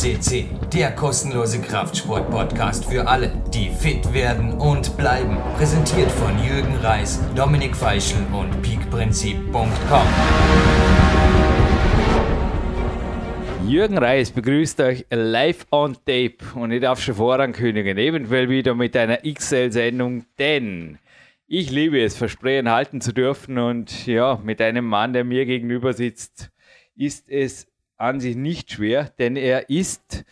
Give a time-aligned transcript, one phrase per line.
[0.00, 5.36] CC, der kostenlose Kraftsport-Podcast für alle, die fit werden und bleiben.
[5.58, 10.06] Präsentiert von Jürgen Reis, Dominik Feischl und peakprinzip.com.
[13.66, 18.96] Jürgen Reis begrüßt euch live on tape und ich darf schon vorankündigen, eventuell wieder mit
[18.96, 20.98] einer XL-Sendung, denn
[21.46, 25.92] ich liebe es, Versprechen halten zu dürfen und ja, mit einem Mann, der mir gegenüber
[25.92, 26.50] sitzt,
[26.96, 27.69] ist es
[28.00, 30.24] an sich nicht schwer, denn er ist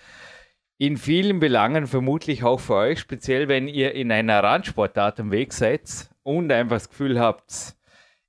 [0.78, 5.52] in vielen Belangen vermutlich auch für euch, speziell wenn ihr in einer Randsportart am Weg
[5.52, 7.76] seid und einfach das Gefühl habt,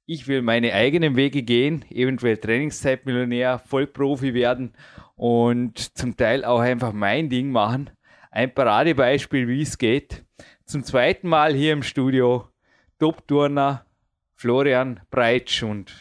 [0.06, 4.74] ich will meine eigenen Wege gehen, eventuell Trainingszeitmillionär, Vollprofi werden
[5.16, 7.92] und zum Teil auch einfach mein Ding machen.
[8.32, 10.26] Ein Paradebeispiel, wie es geht.
[10.66, 12.48] Zum zweiten Mal hier im Studio
[12.98, 13.86] Top-Turner
[14.34, 15.94] Florian Breitsch und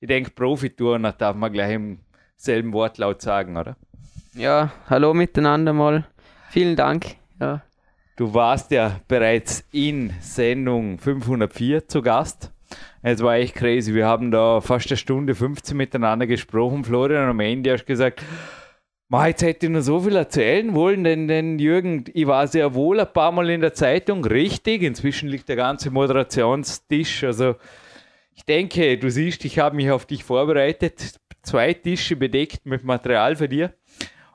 [0.00, 2.00] ich denke, Profiturner darf man gleich im
[2.40, 3.76] selben Wortlaut sagen, oder?
[4.34, 6.06] Ja, hallo miteinander mal.
[6.48, 7.16] Vielen Dank.
[7.38, 7.62] Ja.
[8.16, 12.50] Du warst ja bereits in Sendung 504 zu Gast.
[13.02, 13.94] Es war echt crazy.
[13.94, 17.24] Wir haben da fast eine Stunde 15 miteinander gesprochen, Florian.
[17.24, 18.22] Und am Ende hast du gesagt,
[19.08, 22.74] Ma, jetzt hätte ich noch so viel erzählen wollen, denn, denn Jürgen, ich war sehr
[22.74, 24.82] wohl ein paar Mal in der Zeitung, richtig.
[24.82, 27.24] Inzwischen liegt der ganze Moderationstisch.
[27.24, 27.56] Also
[28.34, 33.36] ich denke, du siehst, ich habe mich auf dich vorbereitet zwei Tische bedeckt mit Material
[33.36, 33.74] für dir.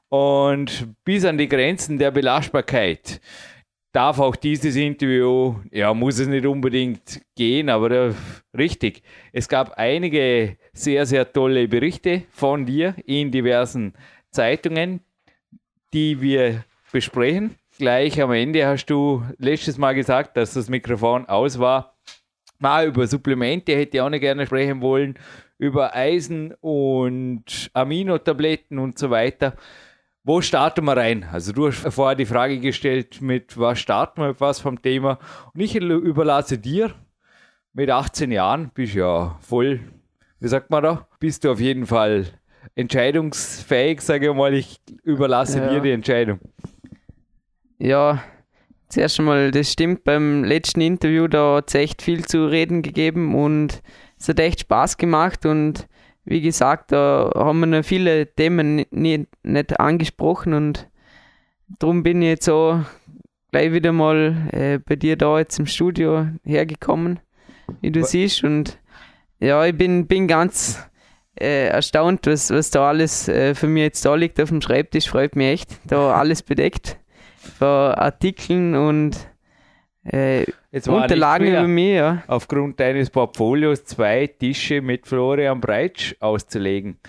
[0.10, 3.20] Und bis an die Grenzen der Belastbarkeit
[3.96, 8.14] darf auch dieses Interview, ja, muss es nicht unbedingt gehen, aber äh,
[8.56, 9.04] richtig.
[9.32, 13.94] Es gab einige sehr, sehr tolle Berichte von dir in diversen
[14.32, 15.00] Zeitungen,
[15.94, 17.56] die wir besprechen.
[17.78, 21.98] Gleich am Ende hast du letztes Mal gesagt, dass das Mikrofon aus war.
[22.60, 25.18] Mal über Supplemente hätte ich auch nicht gerne sprechen wollen
[25.66, 29.56] über Eisen und Aminotabletten und so weiter.
[30.24, 31.26] Wo starten wir rein?
[31.32, 35.20] Also du hast vorher die Frage gestellt, mit was starten wir, mit was vom Thema.
[35.54, 36.94] Und ich überlasse dir,
[37.74, 39.82] mit 18 Jahren bist du ja voll,
[40.40, 42.26] wie sagt man da, bist du auf jeden Fall
[42.74, 44.54] entscheidungsfähig, sage ich mal.
[44.54, 45.70] Ich überlasse ja.
[45.70, 46.40] dir die Entscheidung.
[47.78, 48.24] Ja,
[48.90, 50.04] zuerst einmal, das stimmt.
[50.04, 53.82] Beim letzten Interview, da hat es echt viel zu reden gegeben und
[54.26, 55.88] es hat echt Spaß gemacht und
[56.24, 60.90] wie gesagt, da haben wir noch viele Themen nie, nicht angesprochen und
[61.78, 62.84] darum bin ich jetzt so
[63.52, 67.20] gleich wieder mal äh, bei dir da jetzt im Studio hergekommen,
[67.82, 68.12] wie du Was?
[68.12, 68.80] siehst und
[69.40, 70.84] ja, ich bin, bin ganz
[71.40, 75.08] äh, erstaunt, was, was da alles äh, für mich jetzt da liegt auf dem Schreibtisch,
[75.08, 76.98] freut mich echt, da alles bedeckt
[77.60, 79.16] von Artikeln und
[80.06, 82.24] äh, Jetzt Unterlagen über mich, ja.
[82.28, 87.00] Aufgrund deines Portfolios zwei Tische mit Florian Breitsch auszulegen.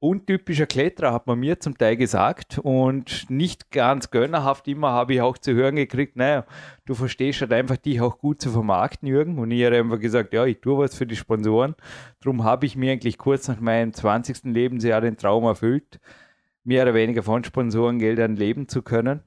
[0.00, 5.22] Untypischer Kletterer hat man mir zum Teil gesagt und nicht ganz gönnerhaft immer habe ich
[5.22, 6.44] auch zu hören gekriegt, naja,
[6.84, 9.38] du verstehst halt einfach, dich auch gut zu vermarkten, Jürgen.
[9.38, 11.74] Und ich habe einfach gesagt, ja, ich tue was für die Sponsoren.
[12.20, 14.44] Darum habe ich mir eigentlich kurz nach meinem 20.
[14.52, 16.00] Lebensjahr den Traum erfüllt,
[16.64, 19.22] mehr oder weniger von Sponsorengeldern leben zu können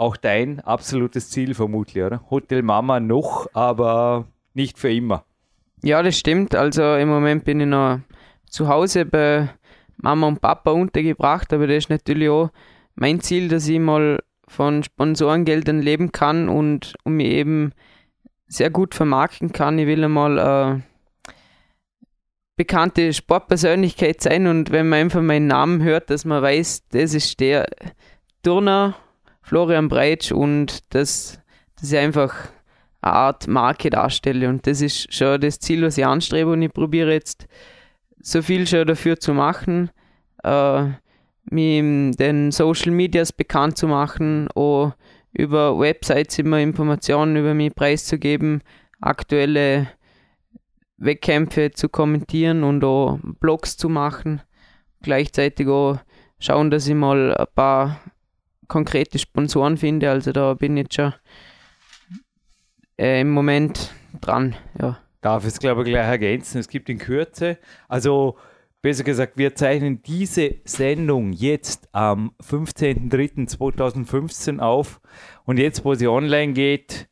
[0.00, 2.24] auch dein absolutes Ziel vermutlich, oder?
[2.30, 5.24] Hotel Mama noch, aber nicht für immer.
[5.82, 6.54] Ja, das stimmt.
[6.54, 8.00] Also im Moment bin ich noch
[8.48, 9.50] zu Hause bei
[9.98, 12.50] Mama und Papa untergebracht, aber das ist natürlich auch
[12.94, 17.72] mein Ziel, dass ich mal von Sponsorengeldern leben kann und, und mich eben
[18.46, 19.78] sehr gut vermarkten kann.
[19.78, 21.32] Ich will einmal äh,
[22.56, 27.38] bekannte Sportpersönlichkeit sein und wenn man einfach meinen Namen hört, dass man weiß, das ist
[27.38, 27.66] der
[28.42, 28.96] Turner
[29.42, 31.40] Florian Breitsch und das,
[31.80, 32.34] dass ich einfach
[33.00, 34.48] eine Art Marke darstelle.
[34.48, 37.46] Und das ist schon das Ziel, was ich anstrebe und ich probiere jetzt
[38.20, 39.90] so viel schon dafür zu machen,
[40.44, 40.84] äh,
[41.50, 44.92] mich in den Social Medias bekannt zu machen, auch
[45.32, 48.62] über Websites immer Informationen über mich preiszugeben,
[49.00, 49.88] aktuelle
[50.96, 54.42] Wettkämpfe zu kommentieren und auch Blogs zu machen.
[55.02, 55.98] Gleichzeitig auch
[56.38, 58.00] schauen, dass ich mal ein paar
[58.70, 60.10] konkrete Sponsoren finde.
[60.10, 61.12] Also da bin ich jetzt schon
[62.98, 64.56] äh, im Moment dran.
[64.80, 64.98] Ja.
[65.20, 66.58] Darf ich es, glaube ich, gleich ergänzen.
[66.58, 67.58] Es gibt in Kürze,
[67.88, 68.38] also
[68.80, 75.02] besser gesagt, wir zeichnen diese Sendung jetzt am 15.03.2015 auf.
[75.44, 77.06] Und jetzt, wo sie online geht,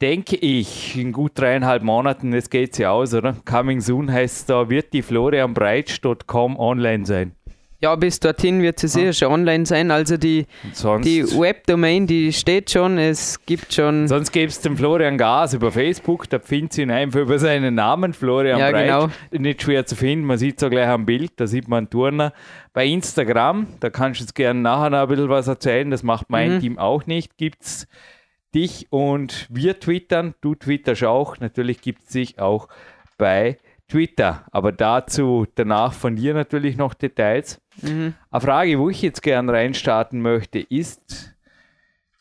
[0.00, 3.36] denke ich, in gut dreieinhalb Monaten, jetzt geht sie aus, oder?
[3.44, 7.32] Coming soon heißt da, wird die florianbreitsch.com online sein.
[7.80, 9.90] Ja, bis dorthin wird sie sicher schon online sein.
[9.90, 10.46] Also die,
[11.04, 12.96] die Webdomain, die steht schon.
[12.96, 14.08] Es gibt schon.
[14.08, 17.74] sonst gibt es den Florian Gas über Facebook, da findet ihr ihn einfach über seinen
[17.74, 18.84] Namen, Florian Ja, Breitsch.
[19.32, 19.42] genau.
[19.42, 21.90] Nicht schwer zu finden, man sieht es auch gleich am Bild, da sieht man einen
[21.90, 22.32] Turner.
[22.72, 26.30] Bei Instagram, da kannst du jetzt gerne nachher noch ein bisschen was erzählen, das macht
[26.30, 26.60] mein Mhm.
[26.60, 27.86] Team auch nicht, gibt es
[28.54, 32.68] dich und wir twittern, du twitterst auch, natürlich gibt es dich auch
[33.18, 33.58] bei
[33.88, 37.60] Twitter, aber dazu danach von dir natürlich noch Details.
[37.82, 38.14] Mhm.
[38.30, 41.36] Eine Frage, wo ich jetzt gern reinstarten möchte, ist,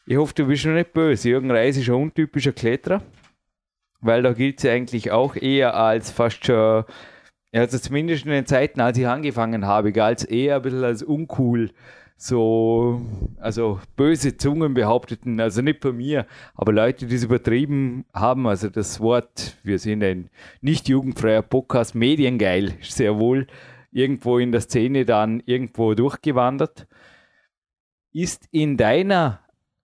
[0.05, 1.29] ich hoffe, du bist noch nicht böse.
[1.29, 3.01] Jürgen Reis ist ein untypischer Kletterer,
[4.01, 6.85] weil da gilt es eigentlich auch eher als fast schon,
[7.51, 11.01] also zumindest in den Zeiten, als ich angefangen habe, galt es eher ein bisschen als
[11.01, 11.71] uncool.
[12.17, 13.01] So,
[13.39, 18.69] also böse Zungen behaupteten, also nicht bei mir, aber Leute, die es übertrieben haben, also
[18.69, 20.29] das Wort, wir sind ein
[20.61, 23.47] nicht jugendfreier Podcast, mediengeil, sehr wohl
[23.91, 26.87] irgendwo in der Szene dann irgendwo durchgewandert.
[28.13, 29.41] Ist in deiner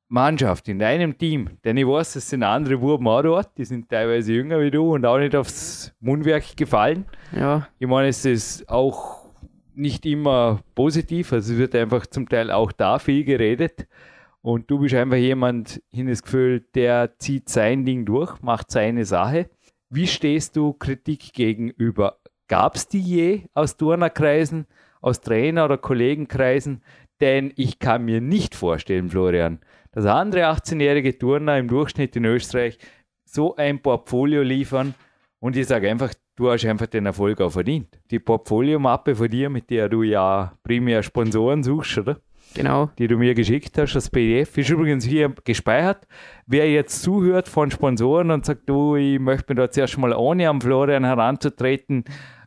[0.08, 3.90] Mannschaft, in deinem Team, denn ich weiß, es sind andere Buben auch dort, die sind
[3.90, 7.06] teilweise jünger wie du und auch nicht aufs Mundwerk gefallen.
[7.34, 9.21] Ja, Ich meine, es ist auch
[9.82, 13.88] nicht immer positiv, also es wird einfach zum Teil auch da viel geredet.
[14.42, 19.06] Und du bist einfach jemand, habe das Gefühl, der zieht sein Ding durch, macht seine
[19.06, 19.50] Sache.
[19.90, 22.18] Wie stehst du Kritik gegenüber?
[22.48, 24.66] Gab es die je aus Turnerkreisen,
[25.02, 26.82] aus Trainer- oder Kollegenkreisen?
[27.20, 29.60] Denn ich kann mir nicht vorstellen, Florian,
[29.92, 32.80] dass andere 18-jährige Turner im Durchschnitt in Österreich
[33.26, 34.96] so ein Portfolio liefern.
[35.40, 38.00] Und ich sage einfach, du hast einfach den Erfolg auch verdient.
[38.10, 42.18] Die Portfoliomappe von dir, mit der du ja primär Sponsoren suchst, oder?
[42.54, 42.90] genau.
[42.98, 46.08] die du mir geschickt hast, das PDF, ist übrigens hier gespeichert.
[46.46, 50.48] Wer jetzt zuhört von Sponsoren und sagt, du, ich möchte mich da zuerst mal ohne
[50.48, 52.04] am Florian heranzutreten,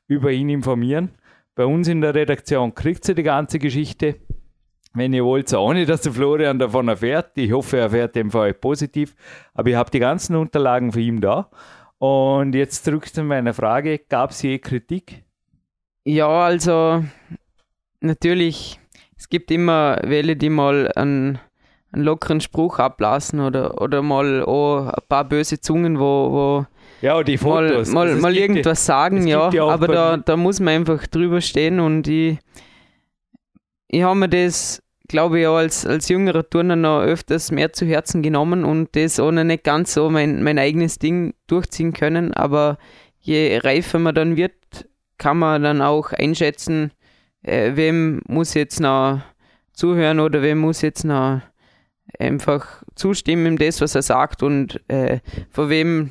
[0.07, 1.11] über ihn informieren.
[1.55, 4.17] Bei uns in der Redaktion kriegt sie die ganze Geschichte.
[4.93, 7.33] Wenn ihr wollt, ohne dass der Florian davon erfährt.
[7.37, 9.17] Ich hoffe, er erfährt den für euch positiv.
[9.53, 11.51] Aber ich habe die ganzen Unterlagen für ihn da.
[11.99, 15.25] Und jetzt zurück zu meiner Frage: Gab es je Kritik?
[16.05, 17.03] Ja, also
[18.01, 18.79] natürlich,
[19.17, 21.39] es gibt immer welche, die mal einen,
[21.93, 26.67] einen lockeren Spruch ablassen oder, oder mal auch ein paar böse Zungen, wo, wo
[27.01, 27.89] Ja, die mal, Fotos.
[27.91, 30.75] mal, Also es mal gibt die- irgendwas sagen, ja, ja aber da, da muss man
[30.75, 32.39] einfach drüber stehen und ich,
[33.89, 38.23] ich habe mir das, glaube ich, als, als jüngerer Turner noch öfters mehr zu Herzen
[38.23, 42.79] genommen und das auch noch nicht ganz so mein, mein eigenes Ding durchziehen können, aber
[43.21, 44.55] je reifer man dann wird,
[45.19, 46.93] kann man dann auch einschätzen,
[47.43, 49.21] äh, wem muss jetzt noch
[49.73, 51.41] zuhören oder wem muss jetzt noch
[52.19, 56.11] einfach zustimmen in das, was er sagt und äh, von wem,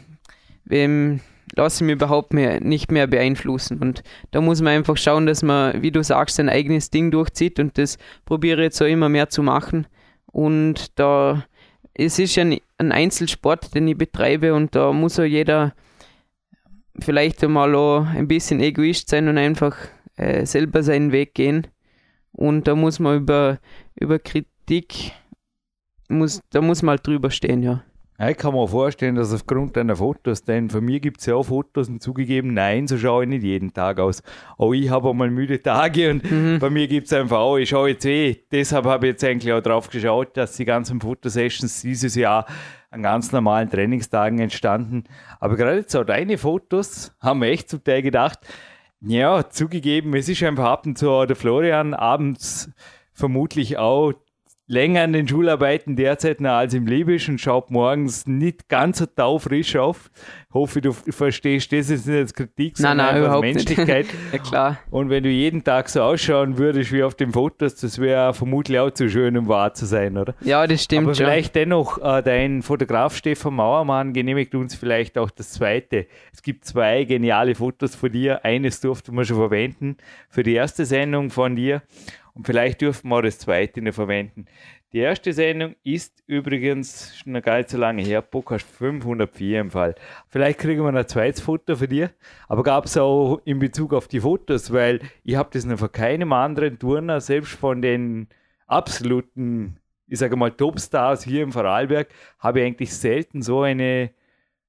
[0.66, 1.22] wem
[1.56, 3.80] lasse ich mich überhaupt mehr, nicht mehr beeinflussen.
[3.80, 7.60] Und da muss man einfach schauen, dass man, wie du sagst, sein eigenes Ding durchzieht
[7.60, 9.88] und das probiere ich jetzt so immer mehr zu machen.
[10.26, 11.46] Und da,
[11.94, 15.74] es ist ja ein- ein Einzelsport, den ich betreibe und da muss auch jeder
[17.00, 19.76] vielleicht einmal auch ein bisschen egoist sein und einfach
[20.16, 21.68] äh, selber seinen Weg gehen.
[22.32, 23.60] Und da muss man über,
[23.96, 25.12] über Kritik,
[26.10, 27.84] muss, da muss man halt drüber stehen, ja.
[28.30, 31.44] Ich kann mir vorstellen, dass aufgrund deiner Fotos, denn von mir gibt es ja auch
[31.44, 34.22] Fotos und zugegeben, nein, so schaue ich nicht jeden Tag aus.
[34.58, 36.60] Auch ich habe auch mal müde Tage und Mhm.
[36.60, 39.52] bei mir gibt es einfach auch, ich schaue jetzt eh, deshalb habe ich jetzt eigentlich
[39.52, 42.46] auch drauf geschaut, dass die ganzen Fotosessions dieses Jahr
[42.92, 45.06] an ganz normalen Trainingstagen entstanden.
[45.40, 48.39] Aber gerade jetzt auch deine Fotos haben wir echt zum Teil gedacht,
[49.01, 52.72] ja, zugegeben, es ist einfach ab und zu der Florian abends
[53.12, 54.13] vermutlich auch
[54.74, 59.06] länger an den Schularbeiten derzeit noch als im Liebisch und schaut morgens nicht ganz so
[59.06, 60.10] taufrisch auf.
[60.51, 63.56] Hoffe, du verstehst das ist nicht als Kritik, Nein, sondern nein, einfach überhaupt nicht.
[63.56, 64.06] Menschlichkeit.
[64.34, 64.80] Ja, klar.
[64.89, 68.80] Und wenn du jeden Tag so ausschauen würdest wie auf den Fotos, das wäre vermutlich
[68.80, 70.34] auch zu schön, um wahr zu sein, oder?
[70.42, 71.25] Ja, das stimmt Aber schon.
[71.25, 76.08] vielleicht dennoch, äh, dein Fotograf Stefan Mauermann genehmigt uns vielleicht auch das zweite.
[76.32, 78.44] Es gibt zwei geniale Fotos von dir.
[78.44, 79.98] Eines durften wir schon verwenden
[80.30, 81.84] für die erste Sendung von dir.
[82.34, 84.46] Und vielleicht dürfen wir das zweite noch verwenden.
[84.92, 89.96] Die erste Sendung ist übrigens schon gar nicht so lange her, Podcast 504 im Fall.
[90.30, 92.12] Vielleicht kriegen wir ein zweites Foto für dir.
[92.48, 95.92] Aber gab es auch in Bezug auf die Fotos, weil ich habe das noch von
[95.92, 98.28] keinem anderen Turner, selbst von den
[98.68, 102.10] absoluten, ich sage mal, Topstars hier im Vorarlberg,
[102.40, 104.12] habe ich eigentlich selten so eine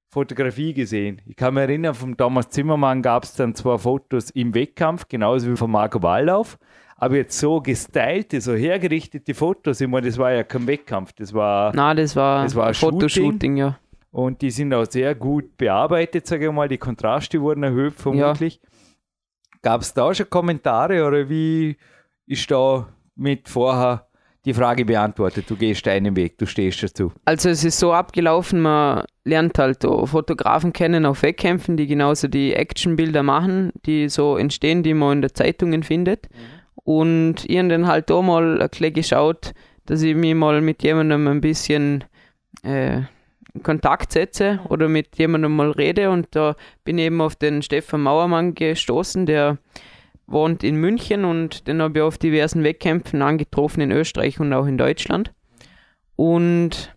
[0.09, 1.21] Fotografie gesehen.
[1.25, 5.51] Ich kann mich erinnern, vom Thomas Zimmermann gab es dann zwei Fotos im Wettkampf, genauso
[5.51, 6.57] wie von Marco Ballauf.
[7.05, 11.31] Aber jetzt so gestylte, so hergerichtete Fotos, ich meine, das war ja kein Wettkampf, das
[11.35, 13.77] war, Na, das war, Das war ein Fotoshooting, ja.
[14.09, 18.59] und die sind auch sehr gut bearbeitet, sage ich mal, die Kontraste wurden erhöht vermutlich.
[19.61, 21.77] Gab es da schon Kommentare oder wie
[22.25, 24.07] ist da mit vorher
[24.45, 25.47] die Frage beantwortet.
[25.47, 27.11] Du gehst deinen Weg, du stehst dazu.
[27.25, 32.53] Also es ist so abgelaufen, man lernt halt Fotografen kennen auf Wettkämpfen, die genauso die
[32.55, 36.29] Actionbilder machen, die so entstehen, die man in der Zeitungen findet.
[36.31, 36.54] Mhm.
[36.85, 39.53] Und ich habe dann halt da mal ein geschaut,
[39.87, 42.03] dass ich mich mal mit jemandem ein bisschen
[42.63, 43.01] äh,
[43.53, 46.11] in Kontakt setze oder mit jemandem mal rede.
[46.11, 49.57] Und da bin ich eben auf den Stefan Mauermann gestoßen, der
[50.27, 54.67] wohnt in München und den habe ich auf diversen Wettkämpfen angetroffen in Österreich und auch
[54.67, 55.33] in Deutschland.
[56.15, 56.95] Und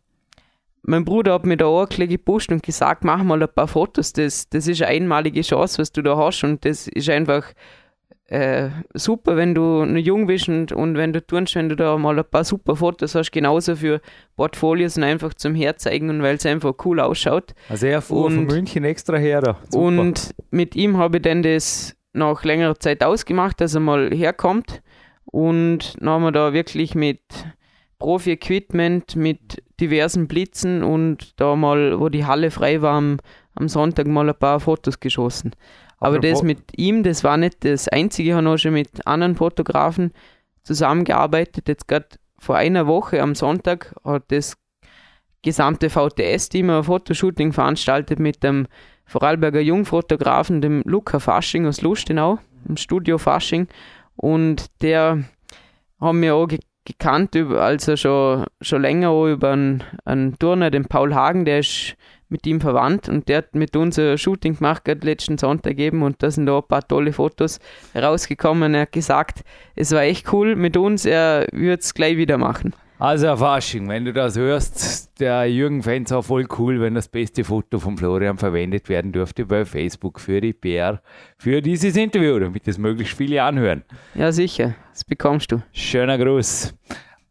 [0.83, 4.13] mein Bruder hat mir da auch ein gepusht und gesagt, mach mal ein paar Fotos,
[4.13, 7.45] das, das ist eine einmalige Chance, was du da hast und das ist einfach
[8.29, 11.97] äh, super, wenn du noch jung bist und, und wenn du turnst, wenn du da
[11.97, 14.01] mal ein paar super Fotos hast, genauso für
[14.37, 17.55] Portfolios und einfach zum Herzeigen und weil es einfach cool ausschaut.
[17.71, 19.41] Also er fuhr und, von München extra her.
[19.41, 19.57] Da.
[19.73, 24.83] Und mit ihm habe ich dann das nach längerer Zeit ausgemacht, dass er mal herkommt.
[25.25, 27.21] Und dann haben wir da wirklich mit
[27.99, 33.19] Profi-Equipment, mit diversen Blitzen und da mal, wo die Halle frei war, am,
[33.55, 35.53] am Sonntag mal ein paar Fotos geschossen.
[36.01, 38.31] Aber das mit ihm, das war nicht das Einzige.
[38.31, 40.13] Ich habe auch schon mit anderen Fotografen
[40.63, 41.69] zusammengearbeitet.
[41.69, 42.07] Jetzt gerade
[42.39, 44.57] vor einer Woche am Sonntag hat das
[45.43, 48.67] gesamte VTS-Team ein Fotoshooting veranstaltet mit dem
[49.07, 52.39] Vorarlberger Jungfotografen, dem Luca Fasching aus Lustenau,
[52.69, 53.67] im Studio Fasching.
[54.17, 55.25] Und der
[56.01, 60.87] haben wir auch ge gekannt, also schon, schon länger auch über einen, einen Turner, den
[60.87, 61.97] Paul Hagen, der ist
[62.29, 66.03] mit ihm verwandt und der hat mit uns ein Shooting gemacht, gerade letzten Sonntag gegeben
[66.03, 67.59] und da sind da ein paar tolle Fotos
[67.95, 68.75] rausgekommen.
[68.75, 69.45] Er hat gesagt,
[69.75, 72.75] es war echt cool mit uns, er würde es gleich wieder machen.
[73.01, 77.07] Also Fasching, wenn du das hörst, der Jürgen fände es auch voll cool, wenn das
[77.07, 81.01] beste Foto von Florian verwendet werden dürfte bei Facebook für die PR,
[81.37, 83.85] für dieses Interview, damit das möglichst viele anhören.
[84.17, 85.63] Ja, sicher, das bekommst du.
[85.73, 86.75] Schöner Gruß.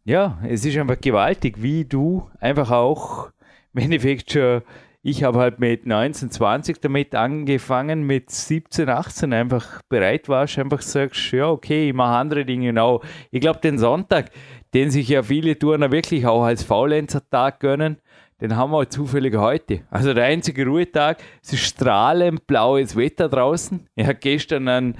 [0.04, 3.28] Ja, es ist einfach gewaltig, wie du einfach auch
[3.74, 4.62] im Endeffekt schon
[5.08, 10.82] ich habe halt mit 19, 20 damit angefangen, mit 17, 18 einfach bereit warst, einfach
[10.82, 13.02] sagst, ja, okay, ich mache andere Dinge genau.
[13.30, 14.30] Ich glaube, den Sonntag,
[14.74, 17.96] den sich ja viele Turner wirklich auch als Faulenzer-Tag gönnen,
[18.40, 19.80] den haben wir zufällig heute.
[19.90, 23.88] Also der einzige Ruhetag, es ist strahlend blaues Wetter draußen.
[23.96, 24.94] Ich habe gestern einen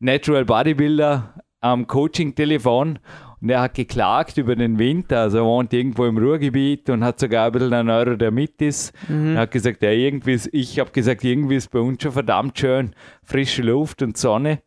[0.00, 2.98] Natural Bodybuilder am Coaching-Telefon
[3.42, 7.18] und er hat geklagt über den Wind, also er wohnt irgendwo im Ruhrgebiet und hat
[7.18, 8.92] sogar ein bisschen einen Neurodermitis.
[9.08, 9.34] Mhm.
[9.34, 12.56] Er hat gesagt, ja, irgendwie ist, ich habe gesagt, irgendwie ist bei uns schon verdammt
[12.56, 12.94] schön
[13.24, 14.62] frische Luft und Sonne.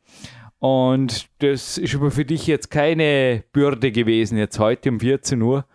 [0.60, 5.65] Und das ist aber für dich jetzt keine Bürde gewesen, jetzt heute um 14 Uhr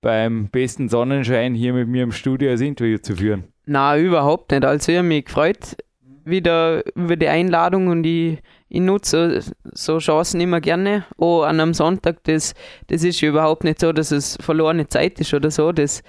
[0.00, 3.44] beim besten Sonnenschein hier mit mir im Studio das Interview zu führen.
[3.66, 4.64] Na, überhaupt nicht.
[4.64, 5.76] Also ich habe mich gefreut
[6.24, 8.38] wieder über die Einladung und ich
[8.72, 11.04] ich nutze so Chancen immer gerne.
[11.16, 12.54] Oh, an einem Sonntag, das,
[12.86, 15.72] das ist überhaupt nicht so, dass es verlorene Zeit ist oder so.
[15.72, 16.04] Das,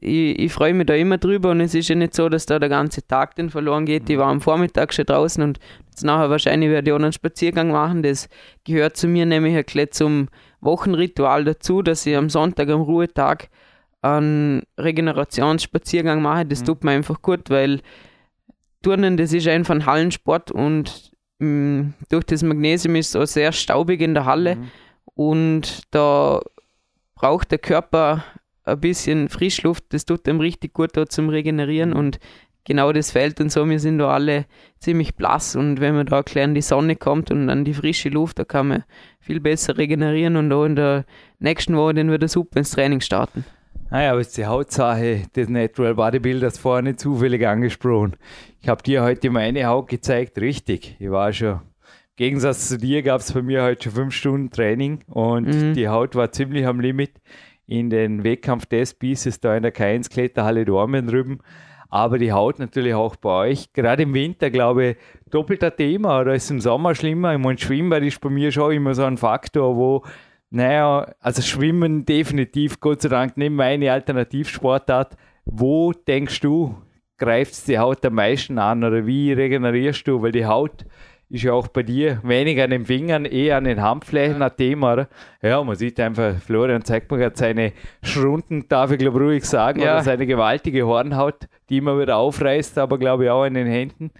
[0.00, 2.58] ich, ich freue mich da immer drüber und es ist ja nicht so, dass da
[2.58, 4.08] der ganze Tag dann verloren geht.
[4.08, 5.58] Ich war am Vormittag schon draußen und
[5.90, 8.02] jetzt nachher wahrscheinlich werde ich auch einen Spaziergang machen.
[8.02, 8.30] Das
[8.64, 10.28] gehört zu mir nämlich ein bisschen zum
[10.62, 13.50] Wochenritual dazu, dass ich am Sonntag, am Ruhetag,
[14.00, 16.46] einen Regenerationsspaziergang mache.
[16.46, 16.64] Das mhm.
[16.64, 17.82] tut mir einfach gut, weil
[18.82, 23.52] Turnen, das ist einfach ein Hallensport und Mm, durch das Magnesium ist es auch sehr
[23.52, 24.70] staubig in der Halle mhm.
[25.14, 26.40] und da
[27.14, 28.24] braucht der Körper
[28.64, 29.84] ein bisschen Frischluft.
[29.90, 31.96] Das tut ihm richtig gut da zum Regenerieren mhm.
[31.96, 32.18] und
[32.64, 33.68] genau das fällt und so.
[33.68, 34.46] Wir sind da alle
[34.78, 38.38] ziemlich blass und wenn man da klar die Sonne kommt und an die frische Luft,
[38.38, 38.84] da kann man
[39.20, 41.04] viel besser regenerieren und auch in der
[41.38, 43.44] nächsten Woche dann wieder super ins Training starten.
[43.90, 48.16] Naja, aber ist die Hautsache des Natural Bodybuilders nicht zufällig angesprochen.
[48.60, 50.96] Ich habe dir heute meine Haut gezeigt, richtig.
[50.98, 51.60] Ich war schon, im
[52.16, 55.74] Gegensatz zu dir gab es bei mir heute schon fünf Stunden Training und mhm.
[55.74, 57.12] die Haut war ziemlich am Limit
[57.68, 61.38] in den Wettkampf des Pieces da in der K1 Kletterhalle Dormen drüben.
[61.88, 63.72] Aber die Haut natürlich auch bei euch.
[63.72, 64.96] Gerade im Winter, glaube ich,
[65.30, 67.34] doppelter Thema oder ist im Sommer schlimmer.
[67.34, 70.02] Ich meine, Schwimmbad ist bei mir schon immer so ein Faktor, wo
[70.50, 75.16] naja, also Schwimmen definitiv, Gott sei Dank, nicht meine Alternativsportart.
[75.44, 76.76] Wo denkst du,
[77.18, 80.22] greift die Haut am meisten an oder wie regenerierst du?
[80.22, 80.84] Weil die Haut
[81.28, 84.92] ist ja auch bei dir weniger an den Fingern, eher an den Handflächen ein Thema,
[84.92, 85.08] oder?
[85.42, 87.72] Ja, man sieht einfach, Florian zeigt mir gerade seine
[88.02, 89.94] Schrunden, darf ich glaube ruhig sagen, ja.
[89.94, 94.12] oder seine gewaltige Hornhaut, die immer wieder aufreißt, aber glaube ich auch in den Händen.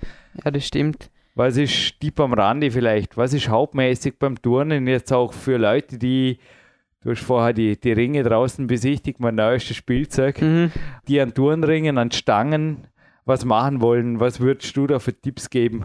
[0.45, 1.11] Ja, das stimmt.
[1.37, 3.19] Was ist Tipp am Rande vielleicht?
[3.19, 6.39] Was ist hauptmäßig beim Turnen jetzt auch für Leute, die,
[7.03, 10.73] du hast vorher die, die Ringe draußen besichtigt, mein neuestes Spielzeug, mhm.
[11.07, 12.87] die an Turnringen, an Stangen
[13.27, 14.19] was machen wollen?
[14.19, 15.85] Was würdest du da für Tipps geben?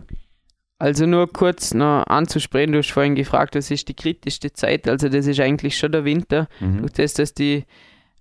[0.80, 4.88] Also nur kurz noch anzusprechen, du hast vorhin gefragt, was ist die kritischste Zeit?
[4.88, 6.48] Also das ist eigentlich schon der Winter.
[6.62, 6.80] Mhm.
[6.80, 7.66] Durch das, dass die,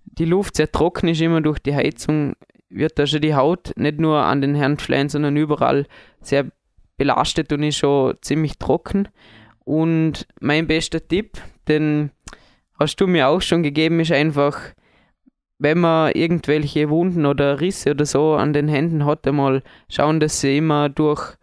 [0.03, 2.35] die Luft sehr trocken ist, immer durch die Heizung,
[2.69, 5.85] wird da schon die Haut nicht nur an den Handflächen, sondern überall
[6.19, 6.51] sehr
[7.01, 9.07] belastet und ist schon ziemlich trocken.
[9.65, 12.11] Und mein bester Tipp, den
[12.79, 14.59] hast du mir auch schon gegeben, ist einfach,
[15.57, 20.41] wenn man irgendwelche Wunden oder Risse oder so an den Händen hat, einmal schauen, dass
[20.41, 21.37] sie immer durch,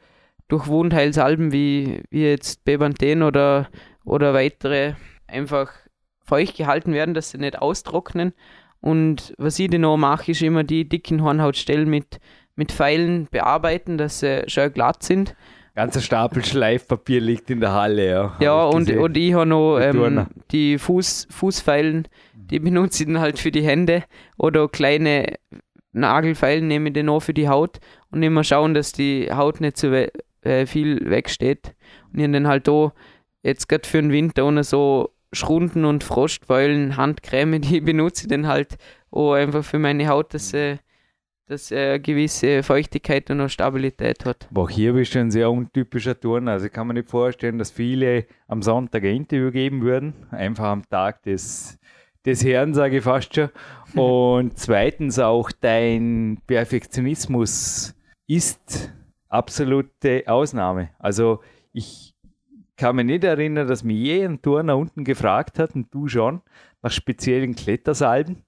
[0.46, 3.68] durch Wundheilsalben wie, wie jetzt Bepanthen oder,
[4.04, 4.92] oder weitere
[5.26, 5.72] einfach
[6.20, 8.32] feucht gehalten werden, dass sie nicht austrocknen.
[8.80, 12.20] Und was ich dann noch mache, ist immer die dicken Hornhautstellen mit,
[12.58, 15.36] mit Pfeilen bearbeiten, dass sie schön glatt sind.
[15.76, 18.36] Ganzer Stapel Schleifpapier liegt in der Halle, ja.
[18.40, 23.20] Ja, und, und ich habe noch Die ähm, die Fuß, Fußpfeilen, die benutze ich dann
[23.20, 24.02] halt für die Hände
[24.36, 25.34] oder kleine
[25.92, 27.78] Nagelfeilen nehme ich dann auch für die Haut
[28.10, 30.10] und immer schauen, dass die Haut nicht so we
[30.42, 31.76] äh, viel wegsteht.
[32.12, 32.92] Und ich habe dann halt auch
[33.44, 38.48] jetzt gerade für den Winter ohne so Schrunden und Frostbeulen, Handcreme, die benutze ich dann
[38.48, 38.78] halt
[39.12, 40.80] auch einfach für meine Haut, dass sie
[41.48, 44.46] dass er eine gewisse Feuchtigkeit und auch Stabilität hat.
[44.50, 46.52] Aber auch hier bist du ein sehr untypischer Turner.
[46.52, 50.12] Also ich kann mir nicht vorstellen, dass viele am Sonntag ein Interview geben würden.
[50.30, 51.78] Einfach am Tag des,
[52.24, 53.48] des Herrn, sage ich fast schon.
[53.94, 57.94] Und zweitens auch dein Perfektionismus
[58.26, 58.92] ist
[59.30, 60.90] absolute Ausnahme.
[60.98, 61.40] Also
[61.72, 62.14] ich
[62.76, 66.42] kann mich nicht erinnern, dass mir je ein Turner unten gefragt hat und du schon
[66.82, 68.44] nach speziellen Klettersalben.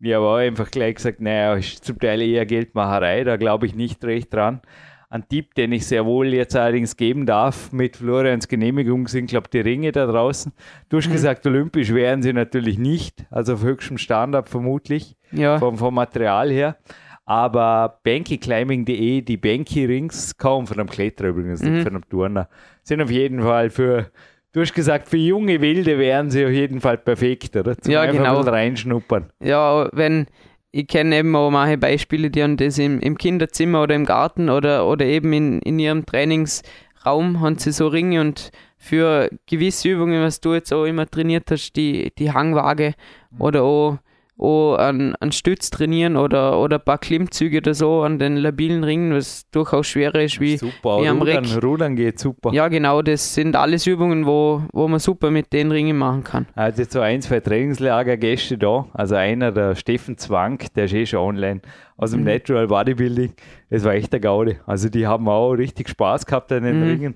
[0.00, 3.74] Ich habe auch einfach gleich gesagt, naja, ist zum Teil eher Geldmacherei, da glaube ich
[3.74, 4.60] nicht recht dran.
[5.08, 9.44] Ein Tipp, den ich sehr wohl jetzt allerdings geben darf, mit Florians Genehmigung sind, glaube
[9.46, 10.52] ich, die Ringe da draußen.
[10.88, 15.78] Du hast gesagt, olympisch wären sie natürlich nicht, also auf höchstem Standard vermutlich, Ja, vom,
[15.78, 16.76] vom Material her.
[17.24, 21.82] Aber bankyclimbing.de, die Banky Rings, kaum von einem Kletterer übrigens, nicht Mhm.
[21.82, 22.48] von einem Turner,
[22.82, 24.10] sind auf jeden Fall für,
[24.56, 27.76] du hast gesagt, für junge Wilde wären sie auf jeden Fall perfekt, oder?
[27.76, 28.40] Zum Ja, einfach genau.
[28.40, 29.30] reinschnuppern.
[29.38, 30.26] Ja, wenn
[30.72, 34.48] ich kenne eben auch manche Beispiele, die haben das im, im Kinderzimmer oder im Garten
[34.48, 40.22] oder, oder eben in, in ihrem Trainingsraum haben sie so Ringe und für gewisse Übungen,
[40.22, 42.94] was du jetzt auch immer trainiert hast, die, die Hangwaage
[43.38, 43.98] oder auch,
[44.38, 48.84] auch an, an Stütz trainieren oder, oder ein paar Klimmzüge oder so an den labilen
[48.84, 51.64] Ringen, was durchaus schwerer ist wie, super, wie am Rudern, Reck.
[51.64, 52.52] Rudern geht super.
[52.52, 56.46] ja genau, das sind alles Übungen, wo, wo man super mit den Ringen machen kann.
[56.54, 58.86] Also jetzt so ein, zwei Trainingslagergäste da.
[58.92, 61.60] Also einer, der Steffen Zwank, der ist eh schon online
[61.96, 62.26] aus dem Mhm.
[62.26, 63.32] Natural Bodybuilding.
[63.70, 64.56] Das war echt der Gaude.
[64.66, 66.86] Also die haben auch richtig Spaß gehabt an den Mhm.
[66.88, 67.14] Ringen.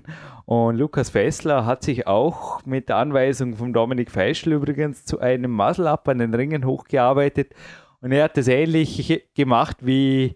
[0.51, 5.49] Und Lukas Fessler hat sich auch mit der Anweisung von Dominik Feischl übrigens zu einem
[5.49, 7.53] Muscle-Up an den Ringen hochgearbeitet.
[8.01, 10.35] Und er hat das ähnlich gemacht wie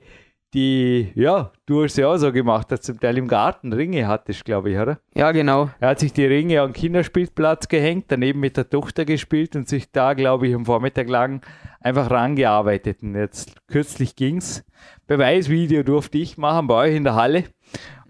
[0.53, 4.45] die, ja, du hast ja auch so gemacht, dass zum Teil im Garten Ringe hattest,
[4.45, 4.99] glaube ich, oder?
[5.13, 5.69] Ja, genau.
[5.81, 9.91] Er hat sich die Ringe am Kinderspielplatz gehängt, daneben mit der Tochter gespielt und sich
[9.91, 11.41] da, glaube ich, am Vormittag lang
[11.81, 13.03] einfach rangearbeitet.
[13.03, 14.63] Und jetzt kürzlich ging's.
[15.07, 17.43] Beweisvideo durfte ich machen bei euch in der Halle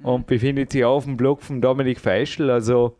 [0.03, 2.49] und befindet sich auf dem Blog von Dominik Feischl.
[2.49, 2.97] Also,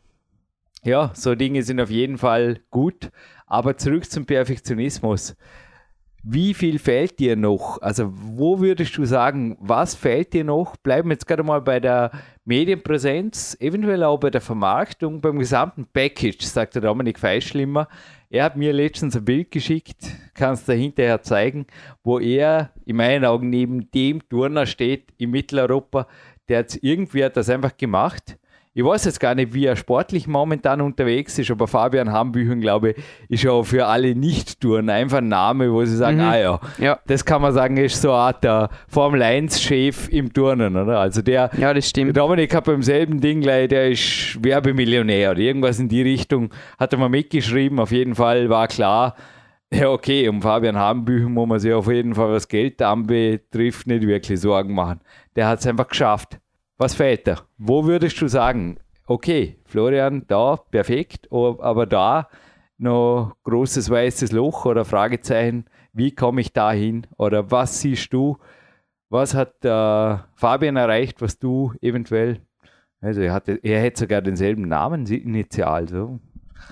[0.84, 3.12] ja, so Dinge sind auf jeden Fall gut.
[3.48, 5.36] Aber zurück zum Perfektionismus.
[6.28, 7.80] Wie viel fehlt dir noch?
[7.84, 10.76] Also, wo würdest du sagen, was fehlt dir noch?
[10.78, 12.10] Bleiben wir jetzt gerade mal bei der
[12.46, 17.88] Medienpräsenz, eventuell auch bei der Vermarktung, beim gesamten Package, sagt der Dominik Feischl immer.
[18.32, 19.98] Er hat mir letztens ein Bild geschickt,
[20.34, 21.68] kannst du hinterher zeigen,
[22.04, 26.08] wo er in meinen Augen neben dem Turner steht in Mitteleuropa.
[26.50, 28.38] Der hat irgendwie hat das einfach gemacht.
[28.78, 32.90] Ich weiß jetzt gar nicht, wie er sportlich momentan unterwegs ist, aber Fabian Hambüchen, glaube
[32.92, 32.98] ich,
[33.30, 36.24] ist auch für alle Nicht-Touren einfach ein Name, wo sie sagen, Mhm.
[36.24, 40.34] ah ja, Ja, das kann man sagen, ist so eine Art der Formel 1-Chef im
[40.34, 41.00] Turnen, oder?
[41.00, 42.18] Also der, ja, das der stimmt.
[42.18, 46.92] Dominik hat beim selben Ding gleich, der ist Werbemillionär oder irgendwas in die Richtung, hat
[46.92, 47.80] er mal mitgeschrieben.
[47.80, 49.16] Auf jeden Fall war klar,
[49.74, 54.06] ja, okay, um Fabian Hambüchen muss man sich auf jeden Fall, was Geld anbetrifft, nicht
[54.06, 55.00] wirklich Sorgen machen.
[55.36, 56.40] Der hat es einfach geschafft.
[56.78, 57.42] Was fehlt da?
[57.58, 62.28] Wo würdest du sagen, okay, Florian, da perfekt, aber da
[62.78, 67.08] noch großes weißes Loch oder Fragezeichen, wie komme ich da hin?
[67.18, 68.38] Oder was siehst du?
[69.10, 72.42] Was hat äh, Fabian erreicht, was du eventuell,
[73.00, 76.20] also er, hatte, er hätte sogar denselben Namen, Initial, so.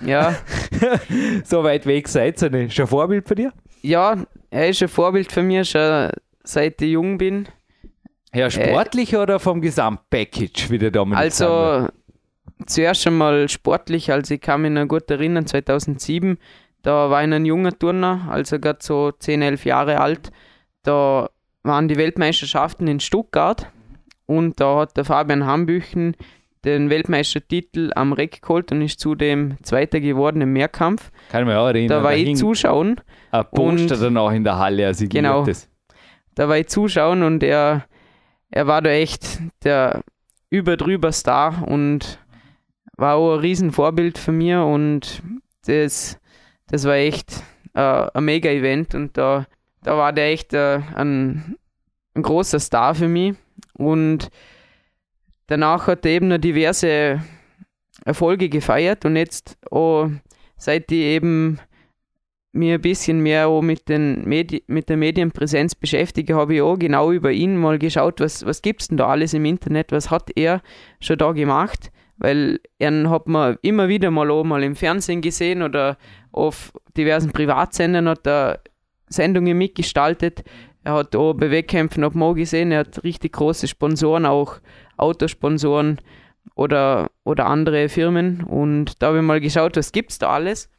[0.04, 0.34] Ja,
[1.44, 2.74] so weit weg seid ihr nicht.
[2.74, 3.52] Schon ein Vorbild für dir?
[3.84, 4.16] ja,
[4.50, 6.10] er ist ein Vorbild für mich, schon
[6.42, 7.46] seit ich jung bin.
[8.34, 11.52] Ja, sportlich oder vom Gesamtpackage, wie der Dominik sagen?
[11.52, 11.88] Also
[12.66, 16.38] zuerst einmal sportlich, also ich kann mich noch gut erinnern, 2007,
[16.82, 20.30] da war ich ein junger Turner, also gerade so 10, 11 Jahre alt.
[20.82, 21.30] Da
[21.62, 23.70] waren die Weltmeisterschaften in Stuttgart
[24.26, 26.14] und da hat der Fabian Hambüchen
[26.64, 31.10] den Weltmeistertitel am Reck geholt und ist zudem Zweiter geworden im Mehrkampf.
[31.30, 31.88] Kann ich mich auch erinnern.
[31.88, 33.00] Da war ich zuschauen.
[33.30, 35.68] Ein Poster danach in der Halle, also genau, das.
[36.34, 37.84] Da war ich zuschauen und er,
[38.54, 40.04] er war da echt der
[40.48, 42.20] überdrüber Star und
[42.96, 45.22] war auch ein Riesenvorbild für mich und
[45.66, 46.20] das,
[46.68, 47.42] das war echt
[47.74, 47.80] äh,
[48.14, 49.46] ein Mega-Event und da,
[49.82, 51.56] da war der echt äh, ein,
[52.14, 53.34] ein großer Star für mich
[53.72, 54.30] und
[55.48, 57.20] danach hat er eben noch diverse
[58.04, 60.08] Erfolge gefeiert und jetzt auch,
[60.56, 61.58] seit ich eben
[62.54, 66.78] mir ein bisschen mehr auch mit, den Medi mit der Medienpräsenz beschäftige, habe ich auch
[66.78, 70.10] genau über ihn mal geschaut, was, was gibt es denn da alles im Internet, was
[70.10, 70.62] hat er
[71.00, 75.62] schon da gemacht, weil er hat man immer wieder mal auch mal im Fernsehen gesehen
[75.62, 75.98] oder
[76.30, 78.60] auf diversen Privatsendern hat er
[79.08, 80.44] Sendungen mitgestaltet.
[80.84, 84.60] Er hat auch bei Wettkämpfen auf Mo gesehen, er hat richtig große Sponsoren, auch
[84.96, 85.98] Autosponsoren
[86.54, 88.44] oder, oder andere Firmen.
[88.44, 90.70] Und da habe ich mal geschaut, was gibt es da alles.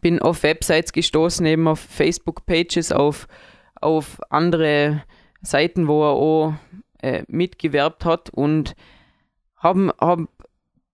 [0.00, 3.26] Bin auf Websites gestoßen, eben auf Facebook-Pages, auf,
[3.80, 5.02] auf andere
[5.42, 6.54] Seiten, wo er auch
[7.00, 8.74] äh, mitgewerbt hat und
[9.56, 10.28] haben, haben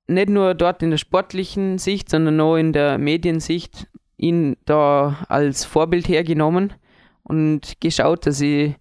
[0.06, 5.64] nicht nur dort in der sportlichen Sicht, sondern auch in der Mediensicht ihn da als
[5.64, 6.72] Vorbild hergenommen
[7.22, 8.74] und geschaut, dass ich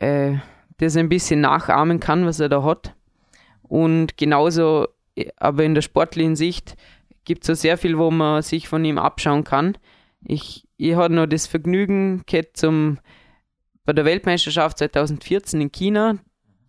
[0.00, 0.34] äh,
[0.78, 2.94] das ein bisschen nachahmen kann, was er da hat.
[3.62, 4.88] Und genauso,
[5.36, 6.76] aber in der sportlichen Sicht
[7.24, 9.78] gibt so sehr viel, wo man sich von ihm abschauen kann.
[10.24, 12.98] Ich, ich hatte noch das Vergnügen gehabt zum,
[13.84, 16.18] bei der Weltmeisterschaft 2014 in China,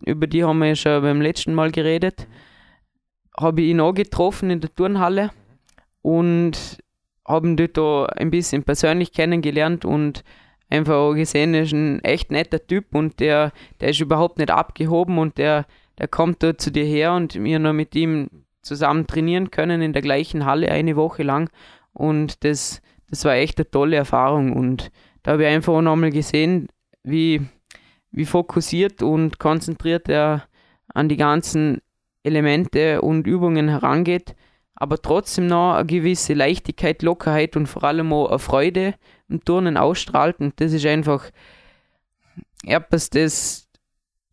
[0.04, 2.26] über die haben wir ja schon beim letzten Mal geredet,
[3.38, 5.30] habe ich ihn auch getroffen in der Turnhalle
[6.02, 6.78] und
[7.26, 10.24] haben dort auch ein bisschen persönlich kennengelernt und
[10.68, 14.50] einfach auch gesehen, er ist ein echt netter Typ und der, der ist überhaupt nicht
[14.50, 15.66] abgehoben und der,
[15.98, 18.28] der kommt dort zu dir her und wir noch mit ihm
[18.64, 21.50] zusammen trainieren können in der gleichen Halle eine Woche lang.
[21.92, 24.52] Und das, das war echt eine tolle Erfahrung.
[24.52, 24.90] Und
[25.22, 26.68] da habe ich einfach auch nochmal gesehen,
[27.02, 27.42] wie,
[28.10, 30.44] wie fokussiert und konzentriert er
[30.92, 31.80] an die ganzen
[32.22, 34.34] Elemente und Übungen herangeht.
[34.74, 38.94] Aber trotzdem noch eine gewisse Leichtigkeit, Lockerheit und vor allem auch eine Freude
[39.28, 40.40] im Turnen ausstrahlt.
[40.40, 41.30] Und das ist einfach
[42.64, 43.68] etwas, das,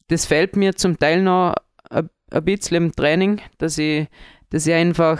[0.08, 1.54] das fällt mir zum Teil noch
[1.90, 4.08] ein, ein bisschen im Training, dass ich,
[4.50, 5.20] dass ich einfach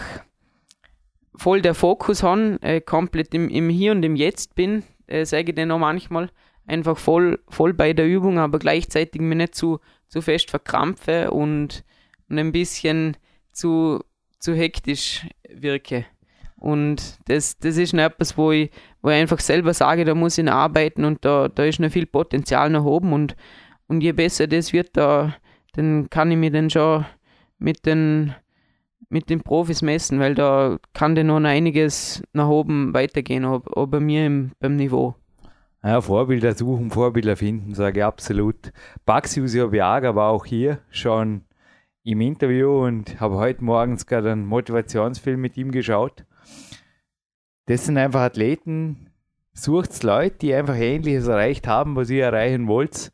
[1.34, 5.50] voll der Fokus habe, äh, komplett im, im Hier und im Jetzt bin, äh, sage
[5.50, 6.30] ich dann auch manchmal,
[6.66, 11.84] einfach voll, voll bei der Übung, aber gleichzeitig mir nicht zu, zu fest verkrampfe und,
[12.28, 13.16] und ein bisschen
[13.52, 14.00] zu
[14.42, 16.04] zu hektisch wirke.
[16.56, 18.70] Und das, das ist noch etwas, wo ich,
[19.00, 22.06] wo ich einfach selber sage, da muss ich arbeiten und da, da ist noch viel
[22.06, 23.36] Potenzial nach oben und,
[23.86, 25.34] und je besser das wird, da,
[25.72, 27.04] dann kann ich mich dann schon
[27.58, 28.34] mit den,
[29.08, 34.00] mit den Profis messen, weil da kann dann noch einiges nach oben weitergehen, auch, bei
[34.00, 35.14] mir im, beim Niveau.
[35.84, 38.72] Ja, Vorbilder suchen, Vorbilder finden, sage ich absolut.
[39.04, 41.42] Baxi Usiabiaga war auch hier schon
[42.04, 46.24] im Interview und habe heute morgens gerade einen Motivationsfilm mit ihm geschaut.
[47.66, 49.10] Das sind einfach Athleten,
[49.52, 53.12] sucht Leute, die einfach Ähnliches erreicht haben, was ihr erreichen wollt.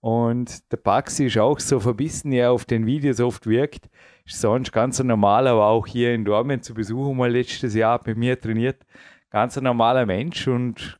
[0.00, 3.88] Und der Baxi ist auch so verbissen, er auf den Videos oft wirkt.
[4.24, 8.16] Ist sonst ganz normal, aber auch hier in Dortmund zu besuchen, mal letztes Jahr mit
[8.16, 8.84] mir trainiert.
[9.30, 10.98] Ganz ein normaler Mensch und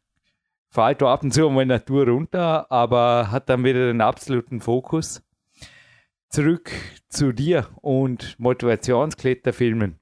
[0.70, 5.22] fällt ab und zu mal Natur runter, aber hat dann wieder den absoluten Fokus
[6.28, 6.70] zurück
[7.08, 9.98] zu dir und Motivationskletterfilmen.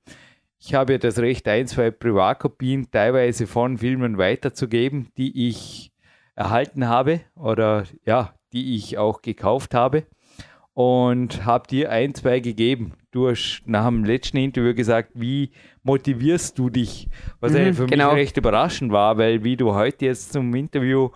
[0.59, 5.93] Ich habe ja das Recht, ein, zwei Privatkopien teilweise von Filmen weiterzugeben, die ich
[6.35, 10.05] erhalten habe oder ja, die ich auch gekauft habe
[10.77, 12.93] und habe dir ein, zwei gegeben.
[13.11, 15.51] Du hast nach dem letzten Interview gesagt, wie
[15.85, 17.09] motivierst du dich?
[17.41, 18.11] Was mhm, für genau.
[18.11, 21.09] mich recht überraschend war, weil wie du heute jetzt zum Interview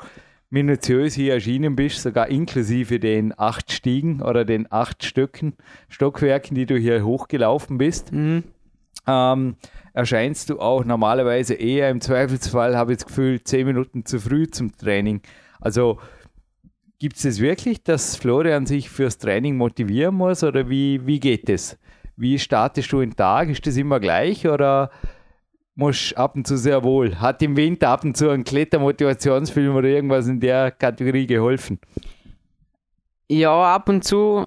[0.49, 5.55] minutiös hier erschienen bist, sogar inklusive den acht Stiegen oder den acht Stöcken,
[5.91, 8.45] Stockwerken, die du hier hochgelaufen bist, mhm.
[9.07, 9.57] ähm,
[9.93, 14.49] erscheinst du auch normalerweise eher im Zweifelsfall, habe ich das Gefühl, zehn Minuten zu früh
[14.49, 15.21] zum Training.
[15.61, 15.99] Also
[17.01, 21.49] gibt es es wirklich, dass Florian sich fürs Training motivieren muss oder wie, wie geht
[21.49, 21.77] es?
[22.17, 23.49] Wie startest du den Tag?
[23.49, 24.91] Ist das immer gleich oder
[25.75, 27.19] muss ab und zu sehr wohl.
[27.19, 31.81] Hat im Winter ab und zu ein Klettermotivationsfilm oder irgendwas in der Kategorie geholfen?
[33.29, 34.45] Ja, ab und zu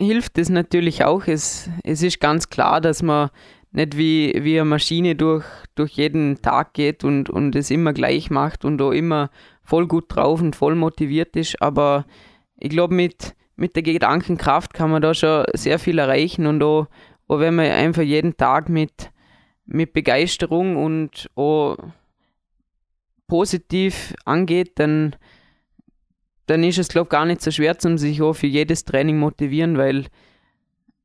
[0.00, 1.26] hilft es natürlich auch.
[1.26, 3.30] Es, es ist ganz klar, dass man
[3.72, 8.30] nicht wie, wie eine Maschine durch, durch jeden Tag geht und, und es immer gleich
[8.30, 9.30] macht und auch immer
[9.64, 11.60] voll gut drauf und voll motiviert ist.
[11.62, 12.04] Aber
[12.58, 16.86] ich glaube, mit, mit der Gedankenkraft kann man da schon sehr viel erreichen und auch,
[17.28, 19.10] aber wenn man einfach jeden Tag mit,
[19.64, 21.76] mit Begeisterung und auch
[23.26, 25.16] positiv angeht, dann,
[26.46, 29.18] dann ist es, glaube ich, gar nicht so schwer, um sich auch für jedes Training
[29.18, 30.06] motivieren, weil,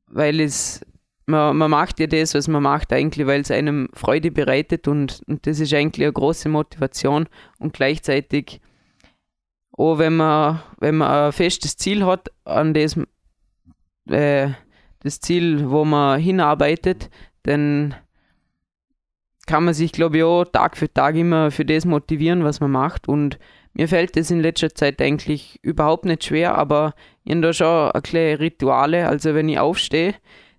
[0.07, 0.81] weil es,
[1.27, 5.21] man, man macht ja das, was man macht, eigentlich, weil es einem Freude bereitet und,
[5.27, 7.27] und das ist eigentlich eine große Motivation
[7.59, 8.61] und gleichzeitig
[9.77, 12.97] auch wenn man, wenn man ein festes Ziel hat, an das,
[14.09, 14.49] äh,
[14.99, 17.09] das Ziel, wo man hinarbeitet,
[17.43, 17.95] dann
[19.45, 22.71] kann man sich, glaube ich, auch Tag für Tag immer für das motivieren, was man
[22.71, 23.07] macht.
[23.07, 23.37] Und
[23.73, 27.91] mir fällt das in letzter Zeit eigentlich überhaupt nicht schwer, aber ich habe da schon
[27.91, 29.07] ein kleine Rituale.
[29.07, 30.15] Also wenn ich aufstehe,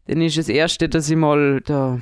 [0.09, 2.01] dann ist das Erste, dass ich mal der,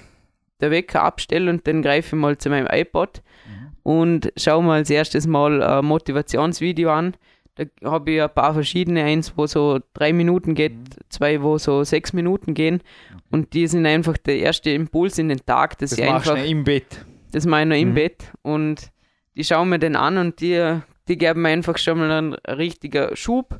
[0.61, 3.73] der Wecker abstelle und dann greife ich mal zu meinem iPod mhm.
[3.83, 7.15] und schaue mal als erstes mal ein Motivationsvideo an.
[7.57, 10.85] Da habe ich ein paar verschiedene, eins, wo so drei Minuten geht, mhm.
[11.09, 12.83] zwei, wo so sechs Minuten gehen.
[13.31, 15.79] Und die sind einfach der erste Impuls in den Tag.
[15.79, 17.05] Dass das ich einfach, im Bett.
[17.33, 17.95] Das mache ich noch im mhm.
[17.95, 18.25] Bett.
[18.43, 18.93] Und
[19.37, 23.17] die schauen mir dann an und die, die geben mir einfach schon mal einen richtigen
[23.17, 23.59] Schub.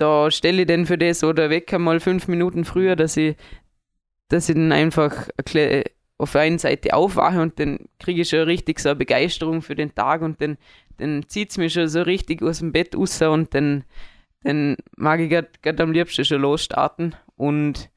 [0.00, 3.36] Da stelle ich dann für das oder Wecker mal fünf Minuten früher, dass ich,
[4.28, 5.28] dass ich dann einfach
[6.16, 9.74] auf der einen Seite aufwache und dann kriege ich schon richtig so eine Begeisterung für
[9.74, 10.58] den Tag und dann
[11.00, 13.84] dann zieht es mich schon so richtig aus dem Bett raus und dann,
[14.42, 17.90] dann mag ich gerade am liebsten schon losstarten und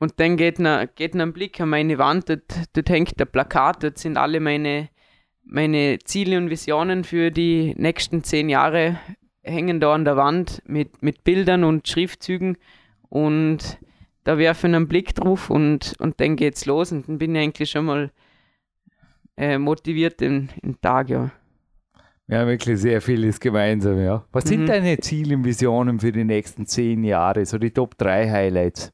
[0.00, 3.82] und dann geht noch, geht ein Blick an meine Wand, dort, dort hängt der Plakat,
[3.82, 4.90] dort sind alle meine,
[5.42, 9.00] meine Ziele und Visionen für die nächsten zehn Jahre
[9.48, 12.56] hängen da an der Wand mit, mit Bildern und Schriftzügen
[13.08, 13.78] und
[14.24, 17.42] da werfe ich einen Blick drauf und, und dann geht's los und dann bin ich
[17.42, 18.10] eigentlich schon mal
[19.36, 21.30] äh, motiviert im, im Tag, ja.
[22.26, 24.24] Wir haben wirklich sehr vieles gemeinsam, ja.
[24.32, 24.48] Was mhm.
[24.48, 27.46] sind deine Ziele und Visionen für die nächsten zehn Jahre?
[27.46, 28.92] So die Top 3 Highlights.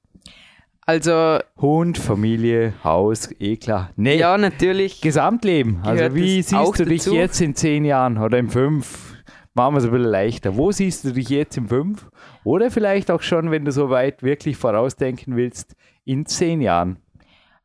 [0.87, 1.39] Also.
[1.57, 3.91] Hund, Familie, Haus, eh klar.
[3.97, 5.01] Nee, ja, natürlich.
[5.01, 5.81] Gesamtleben.
[5.83, 7.15] Also, wie siehst du dich dazu?
[7.15, 9.14] jetzt in zehn Jahren oder in fünf?
[9.55, 10.57] Machen wir es ein bisschen leichter.
[10.57, 12.11] Wo siehst du dich jetzt in fünf?
[12.43, 16.99] Oder vielleicht auch schon, wenn du so weit wirklich vorausdenken willst, in zehn Jahren?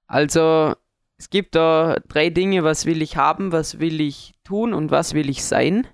[0.06, 0.76] Also,
[1.18, 5.16] es gibt da drei Dinge, was will ich haben, was will ich tun und was
[5.16, 5.88] will ich sein.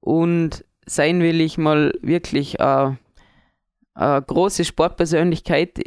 [0.00, 2.90] Und sein will ich mal wirklich äh,
[3.94, 5.80] eine große Sportpersönlichkeit.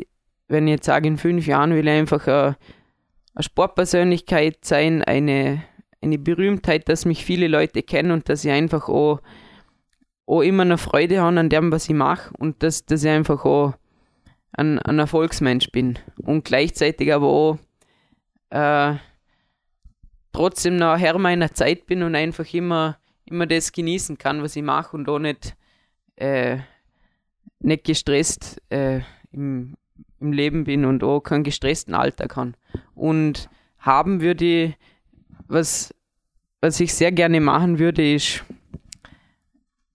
[0.47, 2.57] Wenn ich jetzt sage, in fünf Jahren will ich einfach eine,
[3.35, 5.63] eine Sportpersönlichkeit sein, eine,
[6.01, 9.21] eine Berühmtheit, dass mich viele Leute kennen und dass ich einfach auch,
[10.25, 13.45] auch immer eine Freude habe an dem, was ich mache und dass, dass ich einfach
[13.45, 13.73] auch
[14.53, 17.57] ein, ein Erfolgsmensch bin und gleichzeitig aber auch
[18.49, 18.95] äh,
[20.31, 24.63] trotzdem noch Herr meiner Zeit bin und einfach immer, immer das genießen kann, was ich
[24.63, 25.55] mache und auch nicht,
[26.15, 26.57] äh,
[27.59, 29.75] nicht gestresst äh, im,
[30.19, 32.53] im Leben bin und auch keinen gestressten Alltag habe.
[32.95, 34.75] Und haben würde,
[35.51, 35.93] was,
[36.61, 38.43] was ich sehr gerne machen würde, ist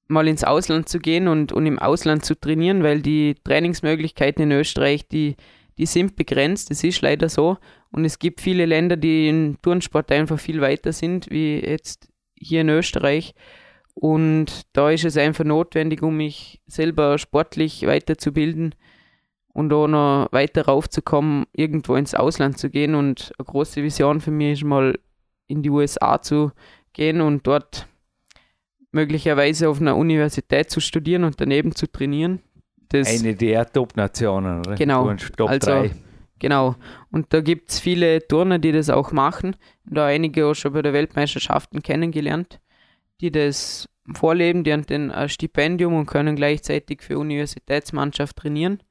[0.08, 4.52] mal ins Ausland zu gehen und, und im Ausland zu trainieren, weil die Trainingsmöglichkeiten in
[4.52, 5.36] Österreich, die,
[5.78, 7.58] die sind begrenzt, das ist leider so.
[7.90, 12.60] Und es gibt viele Länder, die im Turnsport einfach viel weiter sind, wie jetzt hier
[12.60, 13.34] in Österreich.
[13.94, 18.74] Und da ist es einfach notwendig, um mich selber sportlich weiterzubilden
[19.54, 22.94] und auch noch weiter raufzukommen, irgendwo ins Ausland zu gehen.
[22.94, 24.94] Und eine große Vision für mich ist mal
[25.46, 26.52] in die USA zu
[26.92, 27.86] gehen und dort
[28.92, 32.40] möglicherweise auf einer Universität zu studieren und daneben zu trainieren.
[32.88, 34.74] Das Eine der Top-Nationen, oder?
[34.76, 35.12] Genau.
[35.36, 35.90] Top also, 3.
[36.38, 36.76] Genau.
[37.10, 39.56] Und da gibt es viele Turner, die das auch machen.
[39.84, 42.60] Da einige auch schon bei der Weltmeisterschaften kennengelernt,
[43.20, 48.82] die das vorleben, die haben dann ein Stipendium und können gleichzeitig für Universitätsmannschaft trainieren.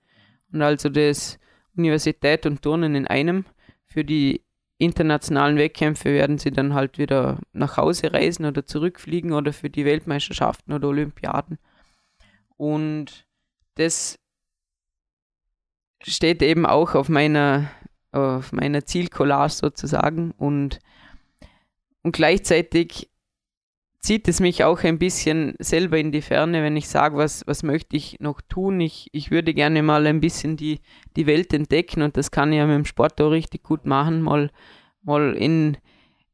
[0.51, 1.39] Und also das
[1.75, 3.45] Universität und Turnen in einem.
[3.85, 4.41] Für die
[4.77, 9.85] internationalen Wettkämpfe werden sie dann halt wieder nach Hause reisen oder zurückfliegen oder für die
[9.85, 11.59] Weltmeisterschaften oder Olympiaden.
[12.57, 13.25] Und
[13.75, 14.19] das
[16.01, 17.69] steht eben auch auf meiner,
[18.11, 20.79] auf meiner Zielcollage sozusagen und,
[22.03, 23.09] und gleichzeitig
[23.99, 27.63] zieht es mich auch ein bisschen selber in die Ferne, wenn ich sage, was, was
[27.63, 28.79] möchte ich noch tun.
[28.79, 30.79] Ich, ich würde gerne mal ein bisschen die,
[31.15, 34.21] die Welt entdecken und das kann ich ja mit dem Sport auch richtig gut machen,
[34.21, 34.51] mal,
[35.01, 35.77] mal in,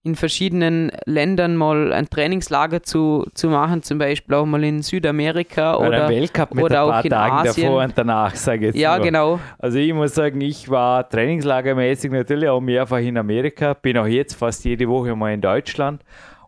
[0.03, 5.77] in verschiedenen Ländern mal ein Trainingslager zu, zu machen, zum Beispiel auch mal in Südamerika
[5.77, 7.67] oder, Weltcup mit oder ein paar auch in Tagen Asien.
[7.67, 9.01] davor und danach, sage ich jetzt Ja, mal.
[9.01, 9.39] genau.
[9.59, 14.33] Also ich muss sagen, ich war trainingslagermäßig natürlich auch mehrfach in Amerika, bin auch jetzt
[14.33, 16.01] fast jede Woche mal in Deutschland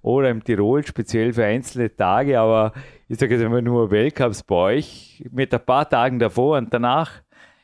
[0.03, 2.73] oder im Tirol, speziell für einzelne Tage, aber
[3.07, 7.23] ich sage jetzt immer nur Weltcups bei euch mit ein paar Tagen davor und danach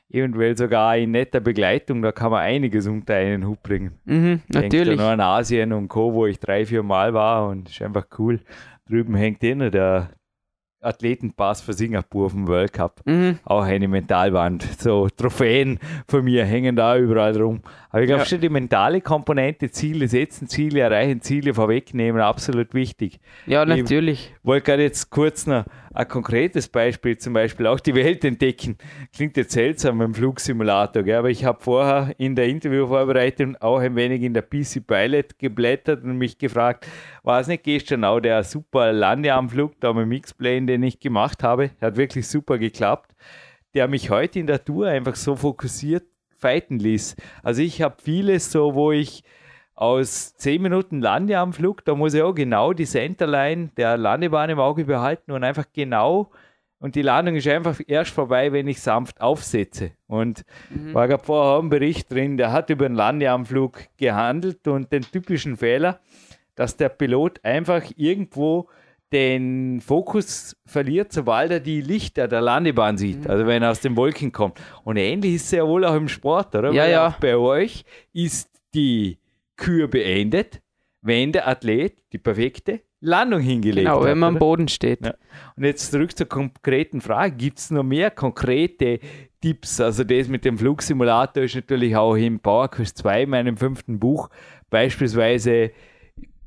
[0.10, 4.00] eventuell sogar in netter Begleitung, da kann man einiges unter einen Hut bringen.
[4.06, 4.98] Mhm, natürlich.
[4.98, 8.40] Noch an Asien und Co., wo ich drei, vier Mal war und ist einfach cool.
[8.88, 10.10] Drüben hängt eh noch der
[10.82, 13.02] Athletenpass für Singapur vom World Cup.
[13.06, 13.40] Mhm.
[13.44, 14.64] Auch eine Mentalwand.
[14.80, 17.62] So Trophäen von mir hängen da überall rum.
[17.90, 18.26] Aber ich glaube Ja.
[18.26, 23.20] schon die mentale Komponente, Ziele setzen, Ziele erreichen, Ziele vorwegnehmen, absolut wichtig.
[23.46, 24.34] Ja, Ich- natürlich.
[24.44, 25.66] wollte gerade jetzt kurz noch
[26.00, 28.78] ein konkretes Beispiel, zum Beispiel auch die Welt entdecken.
[29.14, 31.18] Klingt jetzt seltsam beim Flugsimulator, gell?
[31.18, 36.06] aber ich habe vorher in der Interviewvorbereitung auch ein wenig in der PC Pilot geblättert
[36.06, 36.88] und mich gefragt,
[37.24, 40.10] war es nicht gestern auch der super Landeanflug da mit
[40.40, 41.72] dem den ich gemacht habe?
[41.82, 43.14] Hat wirklich super geklappt.
[43.74, 46.06] Der mich heute in der Tour einfach so fokussiert
[46.38, 47.18] fighten ließ.
[47.44, 49.26] Also ich habe vieles so, wo ich
[49.80, 54.84] aus 10 Minuten Landeanflug, da muss ich auch genau die Centerline der Landebahn im Auge
[54.84, 56.32] behalten und einfach genau,
[56.80, 59.92] und die Landung ist einfach erst vorbei, wenn ich sanft aufsetze.
[60.08, 60.46] Und
[60.94, 65.02] war gerade vorher auch ein Bericht drin, der hat über den Landeanflug gehandelt und den
[65.02, 66.00] typischen Fehler,
[66.56, 68.70] dass der Pilot einfach irgendwo
[69.14, 73.96] den Fokus verliert, sobald er die Lichter der Landebahn sieht, also wenn er aus den
[73.96, 74.60] Wolken kommt.
[74.84, 76.72] Und ähnlich ist es ja wohl auch im Sport, oder?
[76.72, 77.08] Ja, Weil ja.
[77.08, 79.18] Auch bei euch ist die
[79.60, 80.62] Kür beendet,
[81.02, 84.06] wenn der Athlet die perfekte Landung hingelegt Genau, hat.
[84.06, 84.40] wenn man am?
[84.40, 85.06] Boden steht.
[85.06, 85.14] Ja.
[85.56, 87.36] Und jetzt zurück zur konkreten Frage.
[87.36, 89.00] Gibt es noch mehr konkrete
[89.42, 89.80] Tipps?
[89.80, 94.30] Also das mit dem Flugsimulator ist natürlich auch im PowerQuest 2, meinem fünften Buch,
[94.70, 95.72] beispielsweise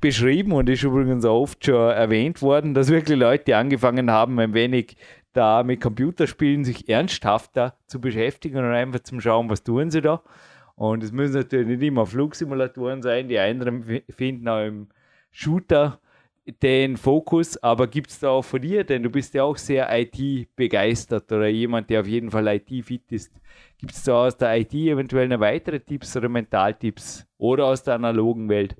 [0.01, 4.53] beschrieben und ist übrigens auch oft schon erwähnt worden, dass wirklich Leute angefangen haben, ein
[4.53, 4.97] wenig
[5.33, 10.23] da mit Computerspielen sich ernsthafter zu beschäftigen und einfach zum Schauen, was tun sie da.
[10.83, 14.89] Und es müssen natürlich nicht immer Flugsimulatoren sein, die anderen finden auch im
[15.31, 16.01] Shooter
[16.61, 19.89] den Fokus, aber gibt es da auch von dir, denn du bist ja auch sehr
[19.97, 23.31] IT-begeistert oder jemand, der auf jeden Fall IT-fit ist.
[23.79, 27.95] Gibt es da aus der IT eventuell noch weitere Tipps oder Mentaltipps oder aus der
[27.95, 28.75] analogen Welt?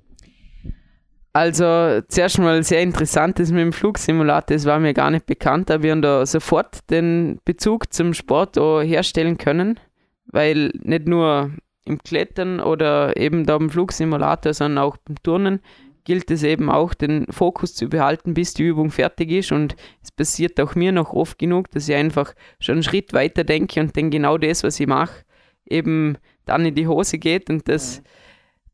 [1.31, 5.71] Also zuerst mal sehr interessant ist mit dem Flugsimulator, das war mir gar nicht bekannt,
[5.71, 9.79] aber wir haben da sofort den Bezug zum Sport herstellen können,
[10.25, 11.49] weil nicht nur
[11.85, 15.59] im Klettern oder eben da beim Flugsimulator, sondern auch beim Turnen
[16.05, 19.53] gilt es eben auch, den Fokus zu behalten, bis die Übung fertig ist.
[19.53, 23.45] Und es passiert auch mir noch oft genug, dass ich einfach schon einen Schritt weiter
[23.45, 25.23] denke und dann genau das, was ich mache,
[25.65, 27.49] eben dann in die Hose geht.
[27.49, 28.03] Und das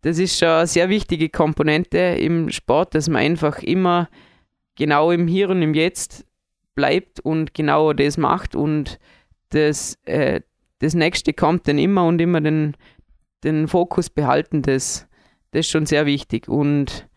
[0.02, 4.10] das ist schon eine sehr wichtige Komponente im Sport, dass man einfach immer
[4.76, 6.26] genau im Hier und im Jetzt
[6.74, 8.56] bleibt und genau das macht.
[8.56, 8.98] Und
[9.50, 10.42] das, äh,
[10.80, 12.78] das nächste kommt dann immer und immer den,
[13.44, 15.08] den Fokus behalten, das,
[15.52, 16.48] das ist schon sehr wichtig.
[16.48, 17.08] Und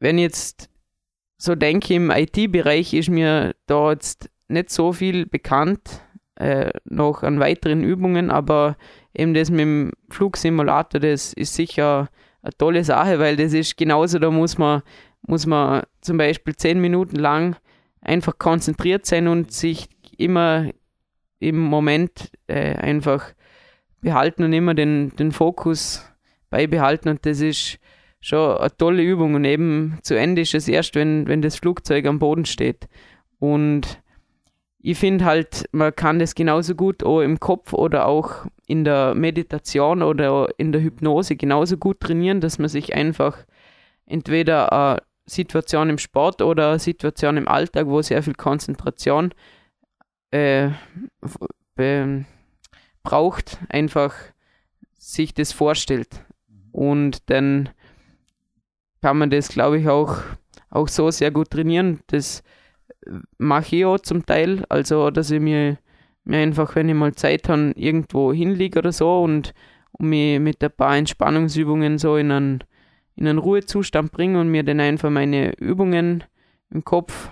[0.00, 0.70] wenn ich jetzt
[1.36, 6.02] so denke, im IT-Bereich ist mir da jetzt nicht so viel bekannt,
[6.36, 8.76] äh, noch an weiteren Übungen, aber
[9.14, 12.08] eben das mit dem Flugsimulator, das ist sicher
[12.42, 14.82] eine tolle Sache, weil das ist genauso, da muss man,
[15.22, 17.56] muss man zum Beispiel zehn Minuten lang
[18.00, 20.70] einfach konzentriert sein und sich immer
[21.38, 23.32] im Moment äh, einfach
[24.04, 26.08] behalten und immer den, den Fokus
[26.50, 27.78] beibehalten und das ist
[28.20, 32.06] schon eine tolle Übung und eben zu Ende ist es erst, wenn, wenn das Flugzeug
[32.06, 32.88] am Boden steht.
[33.38, 34.00] Und
[34.78, 39.14] ich finde halt, man kann das genauso gut auch im Kopf oder auch in der
[39.14, 43.44] Meditation oder in der Hypnose genauso gut trainieren, dass man sich einfach
[44.06, 49.32] entweder eine Situation im Sport oder eine Situation im Alltag, wo sehr viel Konzentration
[50.30, 50.70] äh,
[53.04, 54.14] braucht, einfach
[54.98, 56.24] sich das vorstellt.
[56.72, 57.68] Und dann
[59.00, 60.16] kann man das, glaube ich, auch,
[60.70, 62.00] auch so sehr gut trainieren.
[62.08, 62.42] Das
[63.38, 64.64] mache ich auch zum Teil.
[64.68, 65.78] Also, dass ich mir,
[66.24, 69.54] mir einfach, wenn ich mal Zeit habe, irgendwo hinliege oder so und,
[69.92, 72.64] und mich mit ein paar Entspannungsübungen so in einen,
[73.14, 76.24] in einen Ruhezustand bringe und mir dann einfach meine Übungen
[76.70, 77.30] im Kopf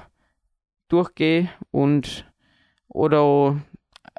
[0.89, 2.31] durchgehe und
[2.89, 3.57] oder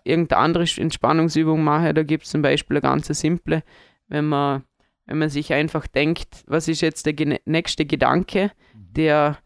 [0.03, 1.93] irgendeine andere Entspannungsübung mache.
[1.93, 3.63] Da gibt es zum Beispiel eine ganz simple,
[4.07, 4.63] wenn man,
[5.05, 9.37] wenn man sich einfach denkt, was ist jetzt der nächste Gedanke, der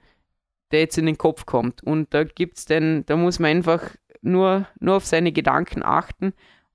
[0.71, 1.83] der jetzt in den Kopf kommt.
[1.83, 6.33] Und da gibt's dann, da muss man einfach nur, nur auf seine Gedanken achten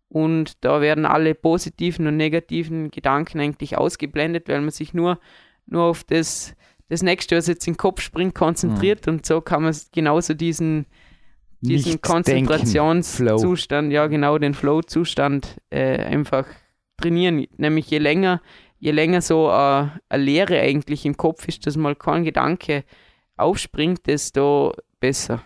[0.08, 5.18] und da werden alle positiven und negativen Gedanken eigentlich ausgeblendet, weil man sich nur,
[5.66, 6.54] nur auf das,
[6.88, 10.86] das nächste, was jetzt in den Kopf springt, konzentriert und so kann man genauso diesen,
[11.62, 12.00] diesen.
[12.00, 16.46] Konzentrationszustand, ja genau, den Flow-Zustand äh, einfach
[17.00, 17.46] trainieren.
[17.56, 18.40] Nämlich je länger,
[18.78, 22.84] je länger so äh, eine Leere eigentlich im Kopf ist, dass mal kein Gedanke
[23.36, 25.42] aufspringt, desto besser.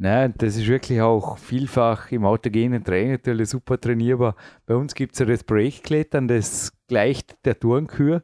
[0.00, 4.36] Nein, das ist wirklich auch vielfach im autogenen Training natürlich super trainierbar.
[4.64, 8.22] Bei uns gibt es ja das Breakklettern, das gleicht der Turnkür.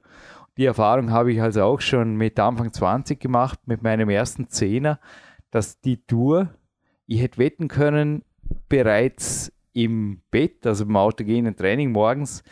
[0.57, 5.01] Die Erfahrung habe ich also auch schon mit Anfang 20 gemacht, mit meinem ersten Zehner,
[5.51, 6.51] dass die Tour,
[7.07, 8.25] ich hätte wetten können,
[8.69, 12.43] bereits im Bett, also im autogenen Training morgens,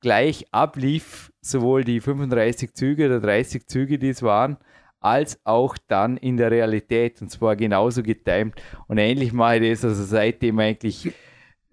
[0.00, 4.56] gleich ablief, sowohl die 35 Züge oder 30 Züge, die es waren,
[5.00, 8.60] als auch dann in der Realität und zwar genauso getimt.
[8.86, 11.12] Und ähnlich mache ich das also seitdem eigentlich,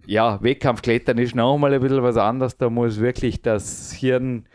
[0.06, 2.56] ja, Wettkampfklettern ist nochmal ein bisschen was anderes.
[2.56, 4.46] Da muss wirklich das Hirn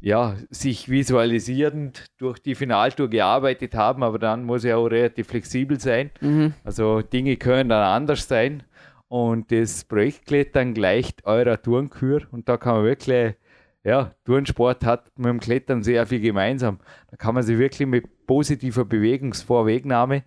[0.00, 5.80] ja, sich visualisierend durch die Finaltour gearbeitet haben, aber dann muss er auch relativ flexibel
[5.80, 6.10] sein.
[6.20, 6.54] Mhm.
[6.64, 8.62] Also Dinge können dann anders sein.
[9.08, 13.36] Und das Projektklettern gleicht eurer Turnkür und da kann man wirklich
[13.86, 16.80] ja, Turnsport hat mit dem Klettern sehr viel gemeinsam.
[17.08, 20.24] Da kann man sich wirklich mit positiver Bewegungsvorwegnahme.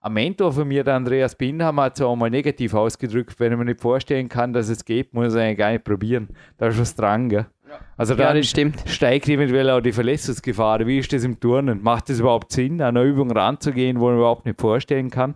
[0.00, 3.66] Ein Mentor von mir, der Andreas Bindhammer, hat es auch mal negativ ausgedrückt, wenn man
[3.66, 6.28] nicht vorstellen kann, dass es geht, muss er eigentlich gar nicht probieren.
[6.56, 7.46] Da ist was dran, gell?
[7.96, 8.82] Also dann ja, das stimmt.
[8.86, 10.86] steigt eventuell auch die Verletzungsgefahr.
[10.86, 11.82] Wie ist das im Turnen?
[11.82, 15.34] Macht es überhaupt Sinn, an eine Übung ranzugehen, wo man überhaupt nicht vorstellen kann?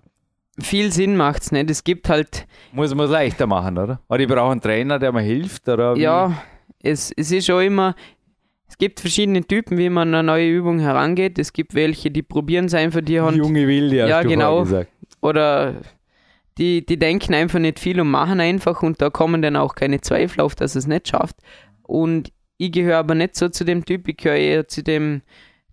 [0.61, 1.69] Viel Sinn macht es nicht.
[1.71, 2.47] Es gibt halt.
[2.73, 4.01] Muss man es leichter machen, oder?
[4.09, 5.97] Oder ich brauche einen Trainer, der mir hilft, oder?
[5.97, 6.01] Wie?
[6.01, 6.33] Ja,
[6.83, 7.95] es, es ist schon immer,
[8.69, 11.39] es gibt verschiedene Typen, wie man an eine neue Übung herangeht.
[11.39, 13.37] Es gibt welche, die probieren es einfach, die haben.
[13.37, 14.63] Junge Wilde, ja, genau.
[14.63, 14.91] Gesagt.
[15.21, 15.75] Oder
[16.59, 20.01] die, die denken einfach nicht viel und machen einfach und da kommen dann auch keine
[20.01, 21.37] Zweifel auf, dass es nicht schafft.
[21.87, 25.23] Und ich gehöre aber nicht so zu dem Typ, ich gehöre eher zu dem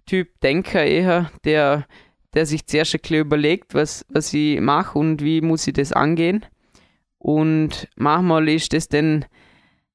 [0.05, 1.86] Typ Denker eher, der,
[2.34, 5.93] der sich zuerst ein bisschen überlegt, was, was ich mache und wie muss ich das
[5.93, 6.45] angehen.
[7.18, 9.26] Und manchmal ist das dann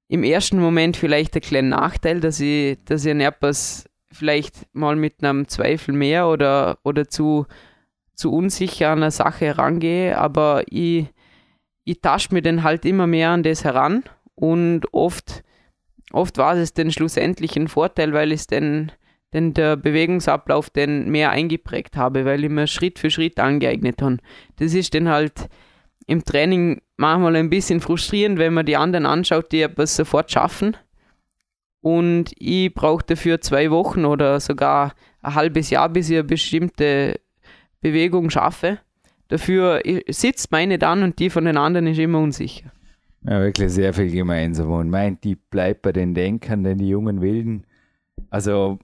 [0.09, 5.23] im ersten Moment vielleicht ein kleiner Nachteil, dass ich, dass ich etwas vielleicht mal mit
[5.23, 7.47] einem Zweifel mehr oder, oder zu,
[8.15, 11.07] zu unsicher an eine Sache herangehe, aber ich,
[11.85, 14.05] ich tasche mir dann halt immer mehr an das heran
[14.35, 15.43] und oft,
[16.13, 18.93] oft war es dann schlussendlich ein Vorteil, weil ich dann
[19.33, 24.19] denn der Bewegungsablauf dann mehr eingeprägt habe, weil ich mir Schritt für Schritt angeeignet habe.
[24.57, 25.49] Das ist dann halt
[26.07, 30.77] im Training manchmal ein bisschen frustrierend, wenn man die anderen anschaut, die etwas sofort schaffen.
[31.81, 37.21] Und ich brauche dafür zwei Wochen oder sogar ein halbes Jahr, bis ich eine bestimmte
[37.81, 38.79] Bewegung schaffe.
[39.29, 42.73] Dafür sitzt meine dann und die von den anderen ist immer unsicher.
[43.29, 44.71] Ja, wirklich sehr viel gemeinsam.
[44.71, 47.65] Und mein Tipp bleibt bei den Denkern, den die jungen Wilden.
[48.31, 48.79] Also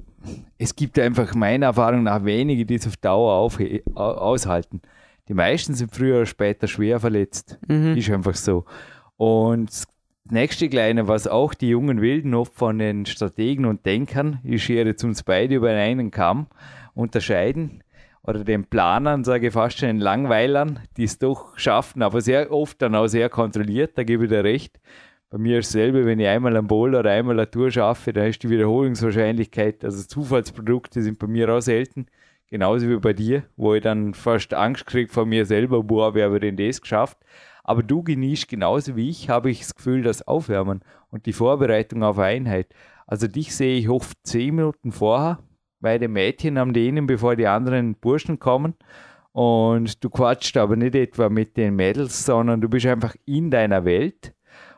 [0.59, 3.59] es gibt einfach meiner Erfahrung nach wenige, die es auf Dauer auf,
[3.95, 4.82] aushalten.
[5.28, 7.59] Die meisten sind früher oder später schwer verletzt.
[7.68, 7.97] Mhm.
[7.97, 8.64] Ist einfach so.
[9.16, 9.86] Und das
[10.30, 14.88] nächste Kleine, was auch die jungen Wilden oft von den Strategen und Denkern, ich schere
[14.88, 16.49] jetzt uns beide über einen Kamm,
[16.95, 17.82] unterscheiden,
[18.24, 22.52] oder den Planern, sage ich fast schon, den Langweilern, die es doch schaffen, aber sehr
[22.52, 24.80] oft dann auch sehr kontrolliert, da gebe ich dir recht.
[25.30, 28.26] Bei mir ist dasselbe, wenn ich einmal am Bowl oder einmal eine Tour schaffe, dann
[28.26, 32.06] ist die Wiederholungswahrscheinlichkeit, also Zufallsprodukte sind bei mir auch selten.
[32.48, 36.18] Genauso wie bei dir, wo ich dann fast Angst kriege vor mir selber, wo habe
[36.18, 37.16] ich aber denn das geschafft.
[37.64, 42.02] Aber du genießt genauso wie ich, habe ich das Gefühl, das Aufwärmen und die Vorbereitung
[42.02, 42.74] auf Einheit.
[43.06, 45.38] Also dich sehe ich oft zehn Minuten vorher
[45.83, 48.74] bei den Mädchen am denen, bevor die anderen Burschen kommen.
[49.33, 53.85] Und du quatscht aber nicht etwa mit den Mädels, sondern du bist einfach in deiner
[53.85, 54.33] Welt.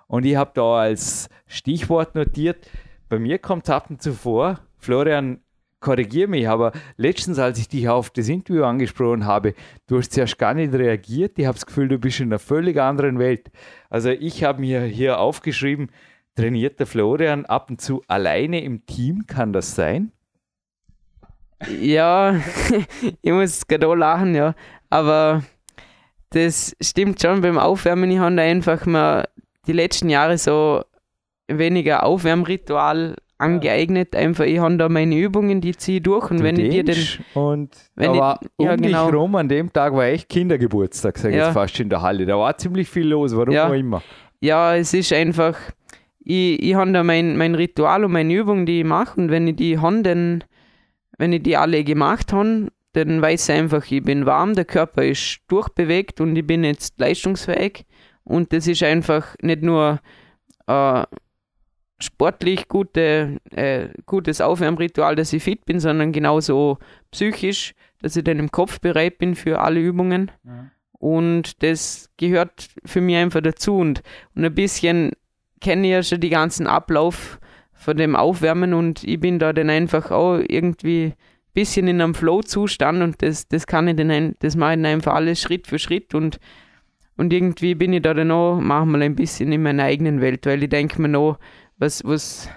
[0.07, 2.69] Und ich habe da als Stichwort notiert,
[3.09, 5.41] bei mir kommt es ab und zu vor, Florian,
[5.81, 9.55] korrigiere mich, aber letztens, als ich dich auf das Interview angesprochen habe,
[9.87, 11.39] du hast zuerst gar nicht reagiert.
[11.39, 13.51] Ich habe das Gefühl, du bist in einer völlig anderen Welt.
[13.91, 15.91] Also ich habe mir hier aufgeschrieben,
[16.37, 20.11] trainiert der Florian ab und zu alleine im Team, kann das sein?
[21.81, 22.41] Ja,
[23.23, 24.55] ich muss gerade lachen, ja.
[24.91, 25.43] Aber
[26.31, 28.11] das stimmt schon beim Aufwärmen.
[28.11, 29.29] Ich habe da einfach mal
[29.67, 30.83] die letzten Jahre so
[31.49, 34.15] weniger Aufwärmritual angeeignet.
[34.15, 36.31] Einfach, ich habe da meine Übungen, die ziehe ich durch.
[36.31, 36.97] Und du wenn ich dir den.
[37.35, 39.07] Und wenn da war ich, um genau.
[39.07, 41.47] dich rum, an dem Tag war echt Kindergeburtstag, sage ich ja.
[41.47, 42.27] jetzt fast in der Halle.
[42.27, 43.69] Da war ziemlich viel los, warum ja.
[43.69, 44.03] auch immer.
[44.41, 45.57] Ja, es ist einfach,
[46.21, 49.21] ich, ich habe da mein, mein Ritual und meine Übungen, die ich mache.
[49.21, 50.45] Und wenn ich die habe, dann,
[51.19, 55.05] wenn ich die alle gemacht habe, dann weiß ich einfach, ich bin warm, der Körper
[55.05, 57.87] ist durchbewegt und ich bin jetzt leistungsfähig.
[58.23, 60.01] Und das ist einfach nicht nur
[60.67, 61.05] äh,
[61.99, 66.79] sportlich gute, äh, gutes Aufwärmritual, dass ich fit bin, sondern genauso
[67.11, 70.31] psychisch, dass ich dann im Kopf bereit bin für alle Übungen.
[70.45, 70.71] Ja.
[70.93, 73.77] Und das gehört für mich einfach dazu.
[73.77, 74.03] Und,
[74.35, 75.13] und ein bisschen
[75.61, 77.39] kenne ich ja schon den ganzen Ablauf
[77.85, 81.13] von dem Aufwärmen und ich bin da dann einfach auch irgendwie
[81.53, 85.15] bisschen in einem Flow-Zustand und das, das kann ich dann, das mache ich dann einfach
[85.15, 86.41] alles Schritt für Schritt und,
[87.19, 90.63] und irgendwie bin ich da dann auch manchmal ein bisschen in meiner eigenen Welt, weil
[90.63, 91.39] ich denke mir noch,
[91.77, 92.49] was, was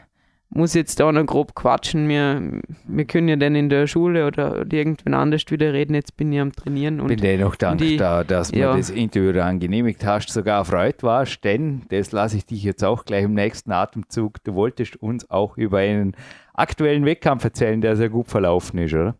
[0.50, 4.66] muss jetzt da noch grob quatschen, wir, wir können ja dann in der Schule oder,
[4.72, 7.02] irgendwann anders wieder reden, jetzt bin ich am Trainieren.
[7.02, 8.76] Und, bin dennoch dankbar, dass du ja.
[8.76, 13.06] das Interview dann genehmigt hast, sogar erfreut warst, denn das lasse ich dich jetzt auch
[13.06, 14.44] gleich im nächsten Atemzug.
[14.44, 16.16] Du wolltest uns auch über einen
[16.54, 19.16] aktuellen Wettkampf erzählen, der sehr gut verlaufen ist, oder?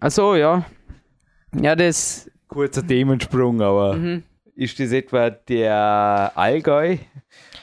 [0.00, 0.64] Ach so, ja.
[1.58, 2.30] Ja, das.
[2.48, 4.22] Kurzer Themensprung, aber Mhm.
[4.56, 6.96] Ist das etwa der Allgäu?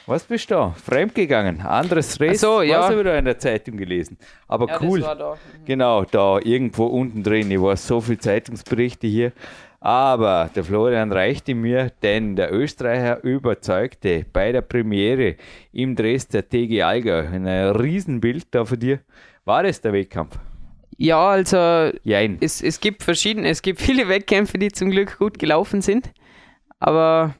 [0.06, 0.70] Was bist du da?
[0.72, 1.60] Fremdgegangen?
[1.60, 2.36] Anderes Race?
[2.44, 2.80] Ach so, ja.
[2.80, 4.16] Was habe ich da in der Zeitung gelesen?
[4.46, 5.00] Aber Ja, cool.
[5.00, 5.38] Das war da.
[5.64, 7.50] Genau, da irgendwo unten drin.
[7.50, 9.32] Ich weiß so viele Zeitungsberichte hier.
[9.80, 15.36] Aber der Florian reichte mir, denn der Österreicher überzeugte bei der Premiere
[15.72, 17.26] im Dress der TG Allgäu.
[17.26, 19.00] Ein Riesenbild da von dir.
[19.44, 20.38] War das der Wettkampf?
[20.96, 22.38] Ja, also Jein.
[22.40, 26.12] es, es gibt verschiedene, es gibt viele Wettkämpfe, die zum Glück gut gelaufen sind.
[26.84, 27.34] Aber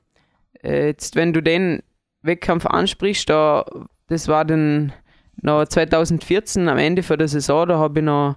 [0.62, 1.82] äh, jetzt, wenn du den
[2.22, 3.66] Wettkampf ansprichst, da,
[4.07, 4.95] das war dann
[5.42, 8.36] noch 2014 am Ende von der Saison, da habe ich noch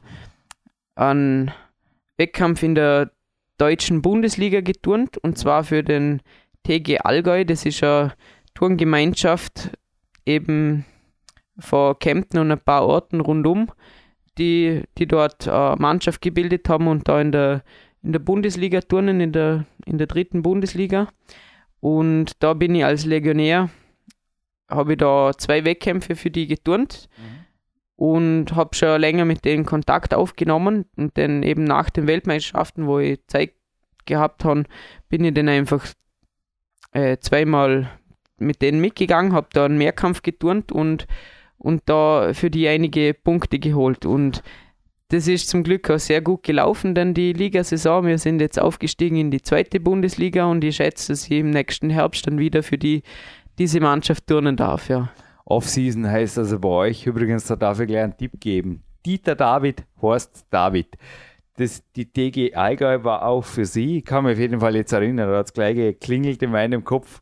[0.95, 1.51] einen
[2.18, 3.12] Wettkampf in der
[3.58, 6.22] deutschen Bundesliga geturnt und zwar für den
[6.64, 7.45] TG Allgäu.
[7.45, 8.14] Das ist eine
[8.53, 9.72] Turngemeinschaft
[10.26, 10.84] eben
[11.58, 13.72] von Kempten und ein paar Orten rundum
[14.38, 17.64] die, die dort äh, Mannschaft gebildet haben und da in der,
[18.04, 21.08] in der Bundesliga turnen, in der, in der dritten Bundesliga.
[21.80, 23.70] Und da bin ich als Legionär,
[24.70, 27.10] habe ich da zwei Wettkämpfe für die geturnt
[27.95, 33.00] und habe schon länger mit denen Kontakt aufgenommen und dann eben nach den Weltmeisterschaften, wo
[33.00, 33.54] ich Zeit
[34.06, 34.64] gehabt habe,
[35.10, 35.86] bin ich dann einfach
[36.91, 37.89] äh, zweimal
[38.38, 41.08] mit denen mitgegangen, habe da einen Mehrkampf geturnt und
[41.58, 44.06] und da für die einige Punkte geholt.
[44.06, 44.43] Und
[45.10, 49.16] das ist zum Glück auch sehr gut gelaufen, denn die Ligasaison, wir sind jetzt aufgestiegen
[49.16, 52.78] in die zweite Bundesliga und ich schätze, dass ich im nächsten Herbst dann wieder für
[52.78, 53.03] die,
[53.58, 54.89] diese Mannschaft turnen darf.
[54.89, 55.10] Ja.
[55.45, 57.05] Off-Season heißt also bei euch.
[57.05, 58.84] Übrigens, da darf ich gleich einen Tipp geben.
[59.05, 60.97] Dieter David, Horst David.
[61.55, 64.91] Das, die TG Allgäu war auch für sie, ich kann mich auf jeden Fall jetzt
[64.91, 67.22] erinnern, da hat es gleich geklingelt in meinem Kopf,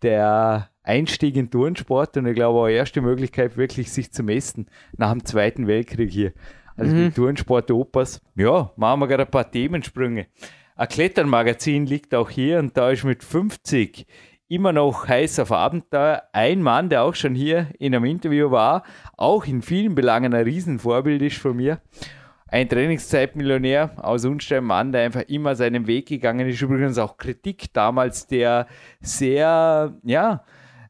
[0.00, 5.10] der Einstieg in Turnsport und ich glaube auch erste Möglichkeit wirklich sich zu messen nach
[5.10, 6.32] dem Zweiten Weltkrieg hier.
[6.76, 7.14] Also Mhm.
[7.14, 8.20] Turnsport Opas.
[8.34, 10.26] Ja, machen wir gerade ein paar Themensprünge.
[10.76, 14.06] Ein Kletternmagazin liegt auch hier und da ist mit 50
[14.48, 16.22] immer noch heiß auf Abenteuer.
[16.32, 18.82] Ein Mann, der auch schon hier in einem Interview war,
[19.16, 21.80] auch in vielen Belangen ein Riesenvorbild ist von mir.
[22.48, 26.60] Ein Trainingszeitmillionär aus Unstein, Mann, der einfach immer seinen Weg gegangen ist.
[26.60, 28.66] Übrigens auch Kritik damals, der
[29.00, 30.44] sehr, ja,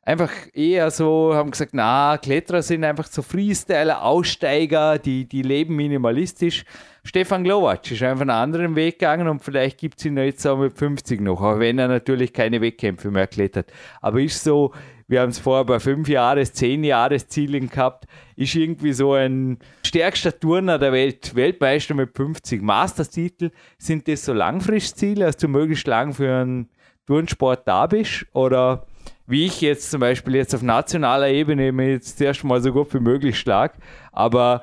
[0.05, 5.77] einfach eher so, haben gesagt, na, Kletterer sind einfach so Freestyler, Aussteiger, die, die leben
[5.77, 6.65] minimalistisch.
[7.05, 10.59] Stefan Glowacz ist einfach einen anderen Weg gegangen und vielleicht gibt es ihn jetzt auch
[10.59, 13.71] mit 50 noch, auch wenn er natürlich keine Wettkämpfe mehr klettert.
[14.01, 14.73] Aber ist so,
[15.07, 20.39] wir haben es vorher bei 5 Jahres, 10 Jahreszielen gehabt, ist irgendwie so ein stärkster
[20.39, 23.51] Turner der Welt, Weltmeister mit 50 Masterstitel.
[23.77, 26.71] Sind das so Langfristziele, dass du möglichst lang für einen
[27.07, 28.25] Turnsport da bist?
[28.33, 28.87] Oder
[29.27, 32.93] wie ich jetzt zum Beispiel jetzt auf nationaler Ebene mir jetzt zuerst mal so gut
[32.95, 33.75] wie möglich schlag.
[34.13, 34.63] Aber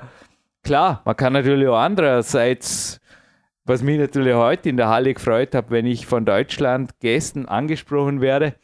[0.63, 3.01] klar, man kann natürlich auch andererseits,
[3.65, 8.21] was mich natürlich heute in der Halle gefreut hat, wenn ich von Deutschland Gästen angesprochen
[8.21, 8.55] werde.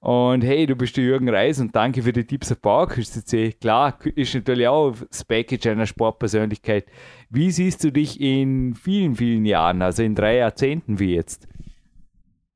[0.00, 3.54] Und hey, du bist der Jürgen Reis und danke für die Tipps auf PowerQuiz.cc.
[3.60, 6.86] Klar, ist natürlich auch das Package einer Sportpersönlichkeit.
[7.30, 11.48] Wie siehst du dich in vielen, vielen Jahren, also in drei Jahrzehnten wie jetzt?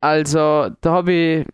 [0.01, 1.47] Also, da habe ich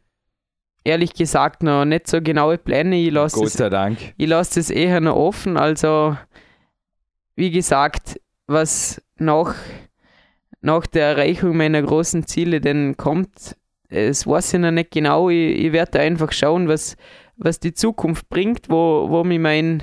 [0.89, 2.97] ehrlich gesagt noch nicht so genaue Pläne.
[2.97, 3.99] Ich lasse Gott das, sei Dank.
[4.16, 5.57] ich lass das eher noch offen.
[5.57, 6.16] Also,
[7.36, 9.55] wie gesagt, was nach,
[10.61, 13.57] nach der Erreichung meiner großen Ziele denn kommt,
[13.91, 15.28] das weiß ich noch nicht genau.
[15.30, 16.97] Ich, ich werde einfach schauen, was,
[17.36, 19.82] was die Zukunft bringt, wo, wo mich mein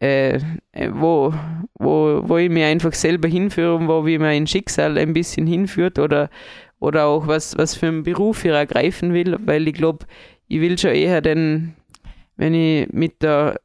[0.00, 0.36] äh,
[0.72, 1.32] äh, wo,
[1.78, 5.98] wo, wo ich mich einfach selber hinführe und wo mich mein Schicksal ein bisschen hinführt
[5.98, 6.28] oder,
[6.78, 10.06] oder auch was, was für einen Beruf ich ergreifen will, weil ich glaube,
[10.48, 11.74] ich will schon eher den,
[12.36, 13.60] wenn ich mit der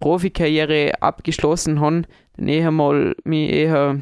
[0.00, 2.02] Profikarriere abgeschlossen habe,
[2.36, 4.00] dann eher mal mich eher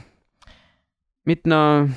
[1.24, 1.88] mit einer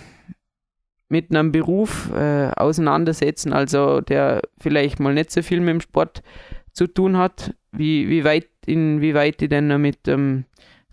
[1.07, 6.23] mit einem Beruf äh, auseinandersetzen, also der vielleicht mal nicht so viel mit dem Sport
[6.71, 10.45] zu tun hat, wie, wie weit inwieweit ich denn mit ähm,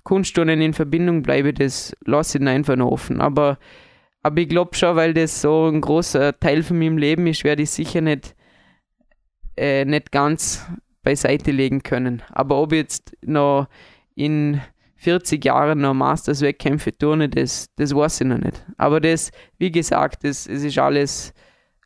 [0.05, 3.21] Kunstturnen in Verbindung bleibe, das lasse ich einfach noch offen.
[3.21, 3.59] Aber,
[4.23, 7.63] aber ich glaube schon, weil das so ein großer Teil von meinem Leben ist, werde
[7.63, 8.35] ich sicher nicht,
[9.57, 10.67] äh, nicht ganz
[11.03, 12.23] beiseite legen können.
[12.31, 13.69] Aber ob ich jetzt noch
[14.15, 14.61] in
[14.97, 18.65] 40 Jahren noch Masters-Wettkämpfe turne, das, das weiß ich noch nicht.
[18.79, 21.35] Aber das, wie gesagt, es ist alles,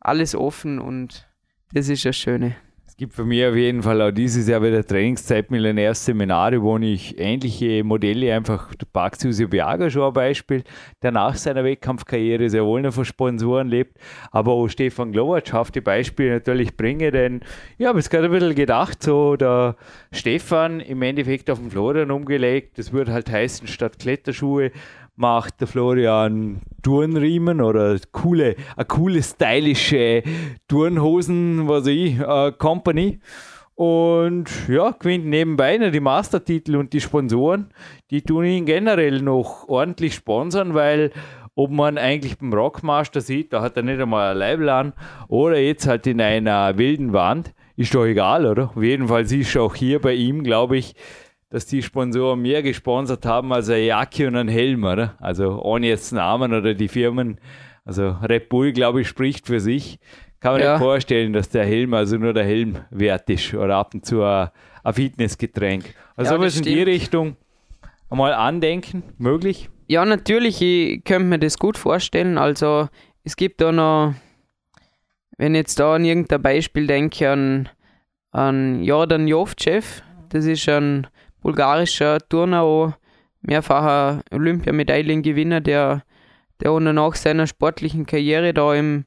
[0.01, 1.27] alles offen und
[1.73, 2.57] das ist das Schöne.
[2.99, 7.85] Gibt für mich auf jeden Fall auch dieses Jahr wieder Trainingszeit Millionärsseminare, wo ich ähnliche
[7.85, 10.65] Modelle einfach, der Paxius Biaga schon ein Beispiel,
[11.03, 13.99] der nach seiner Wettkampfkarriere sehr wohl noch von Sponsoren lebt,
[14.31, 17.43] aber auch Stefan Glowacz schafft die Beispiele natürlich bringe, denn
[17.77, 19.77] ich habe es gerade ein bisschen gedacht, so der
[20.11, 24.71] Stefan im Endeffekt auf den Florian umgelegt, das würde halt heißen, statt Kletterschuhe
[25.17, 30.23] macht der Florian Turnriemen oder coole, eine coole, stylische
[30.69, 33.19] Turnhosen, was ich, äh, Company.
[33.75, 37.69] Und ja, gewinnt nebenbei noch die Mastertitel und die Sponsoren,
[38.11, 41.11] die tun ihn generell noch ordentlich sponsern, weil
[41.55, 44.93] ob man eigentlich beim Rockmaster sieht, da hat er nicht einmal ein Label an,
[45.29, 48.71] oder jetzt halt in einer wilden Wand, ist doch egal, oder?
[48.75, 50.95] Auf jeden Fall siehst du auch hier bei ihm, glaube ich,
[51.51, 55.15] dass die Sponsoren mehr gesponsert haben als eine Jacke und ein Helm, oder?
[55.21, 57.39] Also ohne jetzt Namen oder die Firmen.
[57.85, 59.99] Also Red Bull, glaube ich, spricht für sich.
[60.41, 60.73] Kann man ja.
[60.73, 64.23] nicht vorstellen, dass der Helm, also nur der Helm wert ist oder ab und zu
[64.23, 64.51] ein,
[64.83, 65.95] ein Fitnessgetränk.
[66.17, 67.37] Also ja, sowas in die Richtung
[68.11, 69.71] einmal andenken, möglich?
[69.89, 72.39] Ja, natürlich, ich könnte mir das gut vorstellen.
[72.39, 72.89] Also
[73.23, 74.15] es gibt da noch,
[75.39, 77.69] wenn ich jetzt da an irgendein Beispiel denke, an,
[78.33, 81.07] an Jordan Jovcev, das ist ein
[81.47, 82.93] bulgarischer Turner, auch
[83.41, 86.03] mehrfacher Olympiamedaillengewinner, der,
[86.61, 89.05] der nach seiner sportlichen Karriere da im,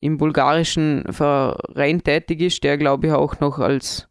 [0.00, 4.08] im bulgarischen Verein tätig ist, der glaube ich auch noch als,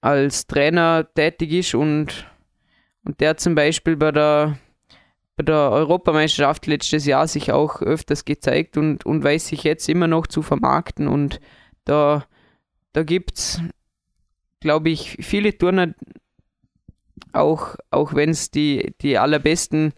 [0.00, 2.28] als Trainer tätig ist und,
[3.04, 4.58] und der zum Beispiel bei der,
[5.36, 10.08] bei der Europameisterschaft letztes Jahr sich auch öfters gezeigt und, und weiß sich jetzt immer
[10.08, 11.40] noch zu vermarkten und
[11.84, 12.24] da,
[12.92, 13.60] da gibt es
[14.60, 15.94] glaube ich, viele Turner,
[17.32, 19.92] auch, auch wenn es die, die allerbesten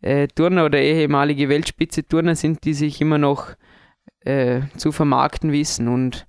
[0.00, 3.54] äh, Turner oder ehemalige Weltspitze-Turner sind, die sich immer noch
[4.20, 5.88] äh, zu vermarkten wissen.
[5.88, 6.26] Und,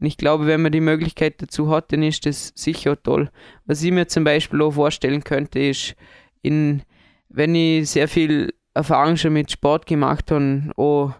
[0.00, 3.30] und ich glaube, wenn man die Möglichkeit dazu hat, dann ist das sicher toll.
[3.64, 5.96] Was ich mir zum Beispiel auch vorstellen könnte, ist,
[6.42, 6.82] in,
[7.28, 11.14] wenn ich sehr viel Erfahrung schon mit Sport gemacht habe, auch,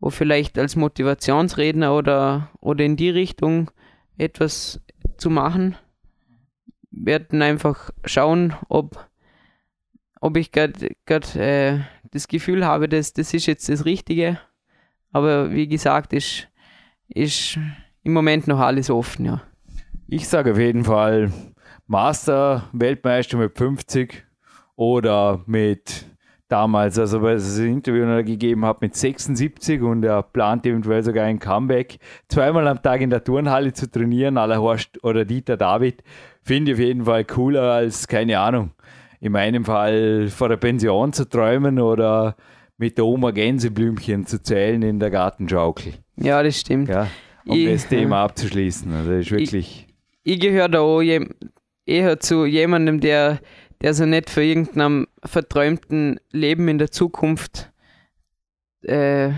[0.00, 3.70] auch vielleicht als Motivationsredner oder, oder in die Richtung
[4.18, 4.80] etwas
[5.16, 5.76] zu machen.
[6.90, 9.08] Werden einfach schauen, ob,
[10.20, 10.90] ob ich gerade
[11.34, 14.40] äh, das Gefühl habe, dass das ist jetzt das Richtige.
[15.12, 16.48] Aber wie gesagt, ist,
[17.08, 17.58] ist
[18.02, 19.42] im Moment noch alles offen, ja.
[20.08, 21.32] Ich sage auf jeden Fall
[21.86, 24.24] Master, Weltmeister mit 50
[24.76, 26.06] oder mit
[26.48, 31.02] damals, also weil es ein Interview noch gegeben hat mit 76 und er plant eventuell
[31.02, 35.56] sogar ein Comeback, zweimal am Tag in der Turnhalle zu trainieren, aller Horst oder Dieter
[35.56, 36.02] David,
[36.42, 38.70] finde ich auf jeden Fall cooler als, keine Ahnung,
[39.20, 42.36] in meinem Fall vor der Pension zu träumen oder
[42.78, 45.94] mit der Oma Gänseblümchen zu zählen in der Gartenschaukel.
[46.16, 46.88] Ja, das stimmt.
[46.88, 47.08] Ja,
[47.46, 48.92] um ich, das Thema abzuschließen.
[48.92, 49.86] Also das ist wirklich.
[50.22, 51.02] Ich, ich gehöre da auch
[51.86, 53.40] eher zu jemandem, der
[53.82, 57.70] der so nicht für irgendeinem verträumten Leben in der Zukunft
[58.82, 59.30] äh,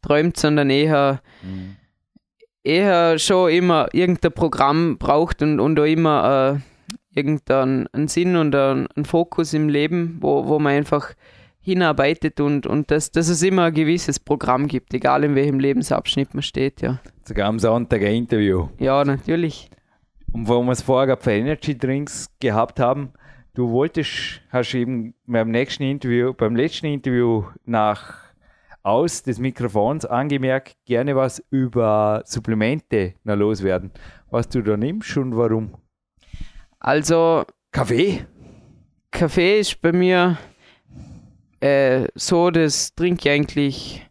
[0.00, 1.76] träumt, sondern eher, mhm.
[2.64, 8.88] eher schon immer irgendein Programm braucht und, und auch immer äh, irgendeinen Sinn und einen,
[8.88, 11.14] einen, Fokus im Leben, wo, wo man einfach
[11.60, 16.34] hinarbeitet und, und dass, dass es immer ein gewisses Programm gibt, egal in welchem Lebensabschnitt
[16.34, 17.00] man steht, ja.
[17.24, 18.68] Sogar am Sonntag ein Interview.
[18.78, 19.70] Ja, natürlich.
[20.32, 23.12] Und wo wir es vorher für Energy Drinks gehabt haben,
[23.54, 28.14] Du wolltest, hast eben beim nächsten Interview, beim letzten Interview nach
[28.82, 33.90] aus des Mikrofons angemerkt, gerne was über Supplemente noch loswerden.
[34.30, 35.76] Was du da nimmst und warum?
[36.78, 37.44] Also.
[37.72, 38.24] Kaffee?
[39.10, 40.38] Kaffee ist bei mir
[41.60, 44.10] äh, so, das trinke ich eigentlich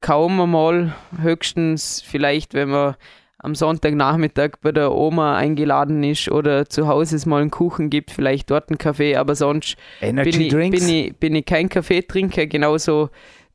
[0.00, 0.96] kaum einmal.
[1.16, 2.96] Höchstens vielleicht, wenn man
[3.42, 8.12] am Sonntagnachmittag bei der Oma eingeladen ist oder zu Hause es mal einen Kuchen gibt,
[8.12, 12.46] vielleicht dort einen Kaffee, aber sonst bin ich, bin, ich, bin ich kein Kaffeetrinker.
[12.46, 13.10] Genauso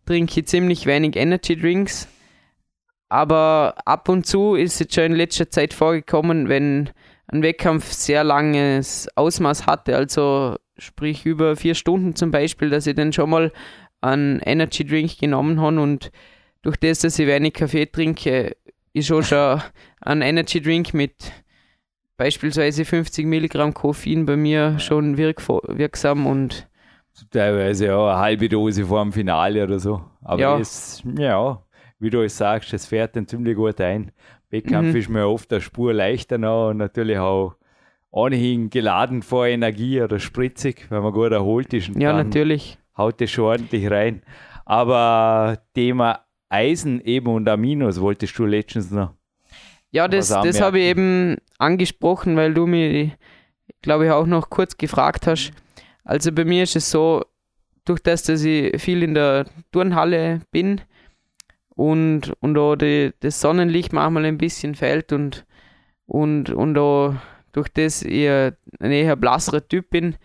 [0.05, 2.07] trinke ich ziemlich wenig Energy Drinks.
[3.07, 6.89] Aber ab und zu ist es schon in letzter Zeit vorgekommen, wenn
[7.27, 12.95] ein Wettkampf sehr langes Ausmaß hatte, also sprich über vier Stunden zum Beispiel, dass ich
[12.95, 13.53] dann schon mal
[14.01, 16.11] einen Energy Drink genommen habe und
[16.61, 18.57] durch das, dass ich wenig Kaffee trinke,
[18.93, 19.61] ist auch schon
[20.01, 21.31] ein Energy Drink mit
[22.17, 24.79] beispielsweise 50 Milligramm Koffein bei mir ja.
[24.79, 26.67] schon wirk wirksam und
[27.31, 30.01] teilweise auch eine halbe Dose vor dem Finale oder so.
[30.21, 31.61] Aber ja, es, ja
[31.99, 34.11] wie du es sagst, es fährt dann ziemlich gut ein.
[34.49, 34.95] Wettkampf mhm.
[34.95, 37.55] ist mir oft eine Spur leichter noch und natürlich auch
[38.11, 41.89] ohnehin geladen vor Energie oder spritzig, wenn man gut erholt ist.
[41.95, 42.77] ja, natürlich.
[42.97, 44.21] Haut das schon ordentlich rein.
[44.65, 49.13] Aber Thema Eisen eben und Aminos wolltest du letztens noch.
[49.91, 53.11] Ja, das, das habe ich eben angesprochen, weil du mich,
[53.81, 55.51] glaube ich, auch noch kurz gefragt hast.
[56.03, 57.23] Also bei mir ist es so,
[57.85, 60.81] durch das, dass ich viel in der Turnhalle bin
[61.69, 65.45] und, und da die, das Sonnenlicht manchmal ein bisschen fällt und,
[66.05, 67.21] und, und da
[67.53, 70.15] durch das ich ein eher blasserer Typ bin,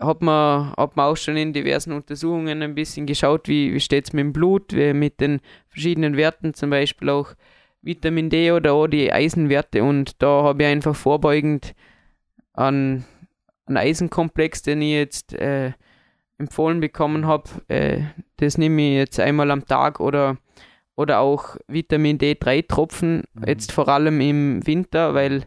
[0.00, 4.06] hat man, hat man auch schon in diversen Untersuchungen ein bisschen geschaut, wie, wie steht
[4.06, 7.34] es mit dem Blut, mit den verschiedenen Werten, zum Beispiel auch
[7.82, 9.82] Vitamin D oder auch die Eisenwerte.
[9.82, 11.74] Und da habe ich einfach vorbeugend
[12.54, 13.04] einen,
[13.66, 15.72] einen Eisenkomplex, den ich jetzt äh,
[16.38, 17.50] empfohlen bekommen habe.
[17.68, 18.02] Äh,
[18.36, 20.38] das nehme ich jetzt einmal am Tag oder,
[20.96, 23.44] oder auch Vitamin D3 Tropfen, mhm.
[23.46, 25.44] jetzt vor allem im Winter, weil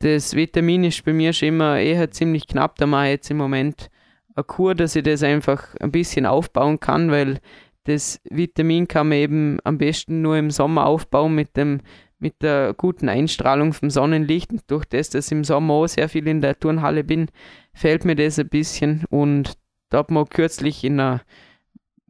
[0.00, 2.76] das Vitamin ist bei mir schon immer eher ziemlich knapp.
[2.76, 3.90] Da mache ich jetzt im Moment
[4.34, 7.40] eine Kur, dass ich das einfach ein bisschen aufbauen kann, weil
[7.84, 11.80] das Vitamin kann man eben am besten nur im Sommer aufbauen mit dem
[12.18, 14.52] mit der guten Einstrahlung vom Sonnenlicht.
[14.52, 17.28] Und durch das, dass ich im Sommer auch sehr viel in der Turnhalle bin,
[17.72, 19.04] fällt mir das ein bisschen.
[19.08, 19.54] Und
[19.88, 21.22] da hat man kürzlich in, einer,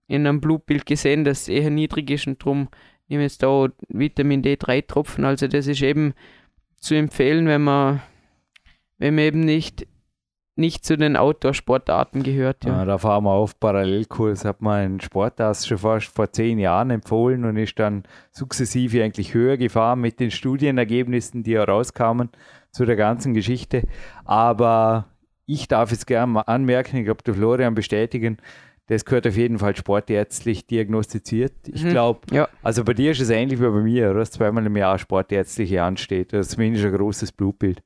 [0.08, 2.68] in einem Blutbild gesehen, dass es eher niedrig ist und darum
[3.08, 5.24] nehme ich jetzt da Vitamin D3 Tropfen.
[5.24, 6.14] Also das ist eben
[6.80, 8.02] zu empfehlen, wenn man,
[8.98, 9.86] wenn man eben nicht,
[10.56, 12.64] nicht zu den Outdoor-Sportarten gehört.
[12.64, 12.78] Ja.
[12.78, 12.84] ja.
[12.84, 17.44] da fahren wir auf Parallelkurs, hat man einen Sportarzt schon fast vor zehn Jahren empfohlen
[17.44, 22.30] und ist dann sukzessive eigentlich höher gefahren mit den Studienergebnissen, die herauskamen
[22.72, 23.84] zu der ganzen Geschichte.
[24.24, 25.06] Aber
[25.46, 28.38] ich darf es gerne anmerken, ich glaube, der Florian bestätigen,
[28.90, 31.52] das gehört auf jeden Fall sportärztlich diagnostiziert.
[31.68, 31.90] Ich mhm.
[31.90, 32.48] glaube, ja.
[32.60, 36.32] also bei dir ist es ähnlich wie bei mir, dass zweimal im Jahr sportärztliche ansteht.
[36.32, 37.84] Das ist zumindest ein großes Blutbild.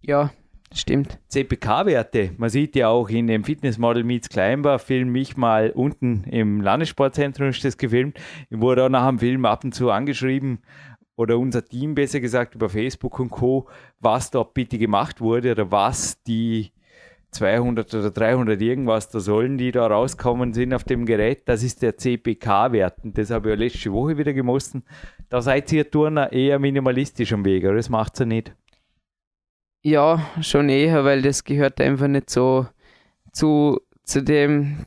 [0.00, 0.30] Ja,
[0.72, 1.18] stimmt.
[1.26, 6.60] CPK-Werte, man sieht ja auch in dem Fitnessmodel Meets Climber, film mich mal unten im
[6.60, 8.20] Landessportzentrum ist das gefilmt.
[8.48, 10.60] Ich wurde auch nach dem Film ab und zu angeschrieben,
[11.16, 13.68] oder unser Team besser gesagt über Facebook und Co.,
[14.00, 16.72] was dort bitte gemacht wurde oder was die
[17.34, 21.82] 200 oder 300 irgendwas, da sollen die da rauskommen sind auf dem Gerät, das ist
[21.82, 23.04] der CPK-Wert.
[23.04, 24.84] Und das habe ich ja letzte Woche wieder gemessen.
[25.28, 28.54] Da seid ihr Turner eher minimalistisch am Weg, oder das macht ihr nicht?
[29.82, 32.66] Ja, schon eher, weil das gehört einfach nicht so
[33.32, 34.86] zu, zu dem,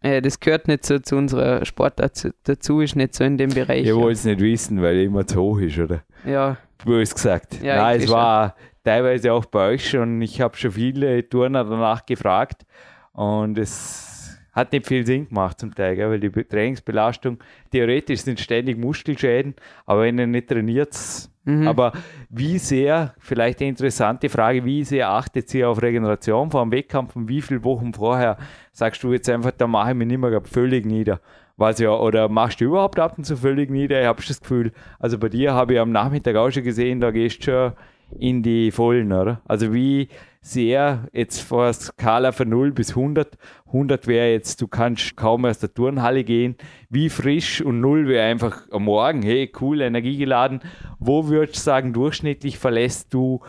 [0.00, 3.84] äh, das gehört nicht so zu unserer Sportart dazu, ist nicht so in dem Bereich.
[3.84, 6.02] Ihr wollt es nicht wissen, weil immer zu hoch ist, oder?
[6.24, 6.56] Ja.
[6.84, 7.62] Bös gesagt.
[7.62, 8.54] Ja, Nein, es war,
[8.84, 10.20] teilweise auch bei euch schon.
[10.22, 12.64] Ich habe schon viele Turner danach gefragt
[13.12, 14.10] und es
[14.52, 16.10] hat nicht viel Sinn gemacht zum Teil, gell?
[16.10, 17.38] weil die Trainingsbelastung,
[17.70, 19.54] theoretisch sind ständig Muskelschäden,
[19.86, 20.96] aber wenn ihr nicht trainiert,
[21.44, 21.68] mhm.
[21.68, 21.92] aber
[22.28, 27.14] wie sehr, vielleicht eine interessante Frage, wie sehr achtet ihr auf Regeneration vor dem Wettkampf
[27.16, 28.36] und wie viele Wochen vorher
[28.72, 31.20] sagst du jetzt einfach, da mache ich mich nicht mehr völlig nieder?
[31.56, 34.00] Was ja, oder machst du überhaupt ab und zu völlig nieder?
[34.00, 37.10] Ich habe das Gefühl, also bei dir habe ich am Nachmittag auch schon gesehen, da
[37.10, 37.72] gehst du schon
[38.18, 39.40] in die Vollen, oder?
[39.46, 40.08] Also wie
[40.42, 43.36] sehr jetzt vor Skala von 0 bis 100,
[43.66, 46.56] 100 wäre jetzt, du kannst kaum aus der Turnhalle gehen,
[46.88, 50.60] wie frisch und 0 wäre einfach am Morgen, hey, cool, energiegeladen.
[50.98, 53.40] Wo würdest du sagen, durchschnittlich verlässt du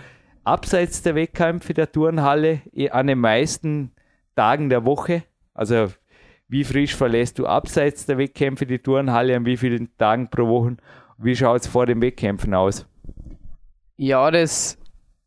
[0.44, 3.92] abseits der Wettkämpfe der Turnhalle eh, an den meisten
[4.36, 5.24] Tagen der Woche?
[5.54, 5.88] Also
[6.50, 10.78] wie frisch verlässt du abseits der Wettkämpfe die Turnhalle, an wie vielen Tagen pro Woche?
[11.18, 12.86] Wie schaut es vor den Wettkämpfen aus?
[14.02, 14.80] Ja, das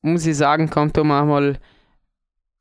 [0.03, 1.61] muss ich sagen, kommt da manchmal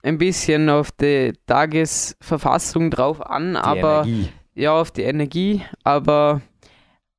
[0.03, 4.29] ein bisschen auf die Tagesverfassung drauf an, die aber Energie.
[4.53, 6.43] ja, auf die Energie, aber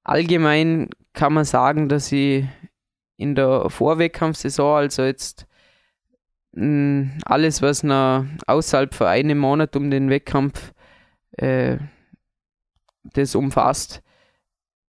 [0.04, 2.44] allgemein kann man sagen, dass ich
[3.16, 5.48] in der Vorwettkampfsaison, also jetzt
[6.52, 10.72] mh, hm, alles, was noch außerhalb von einem Monat um den Wettkampf
[11.32, 11.78] äh,
[13.02, 14.04] das umfasst,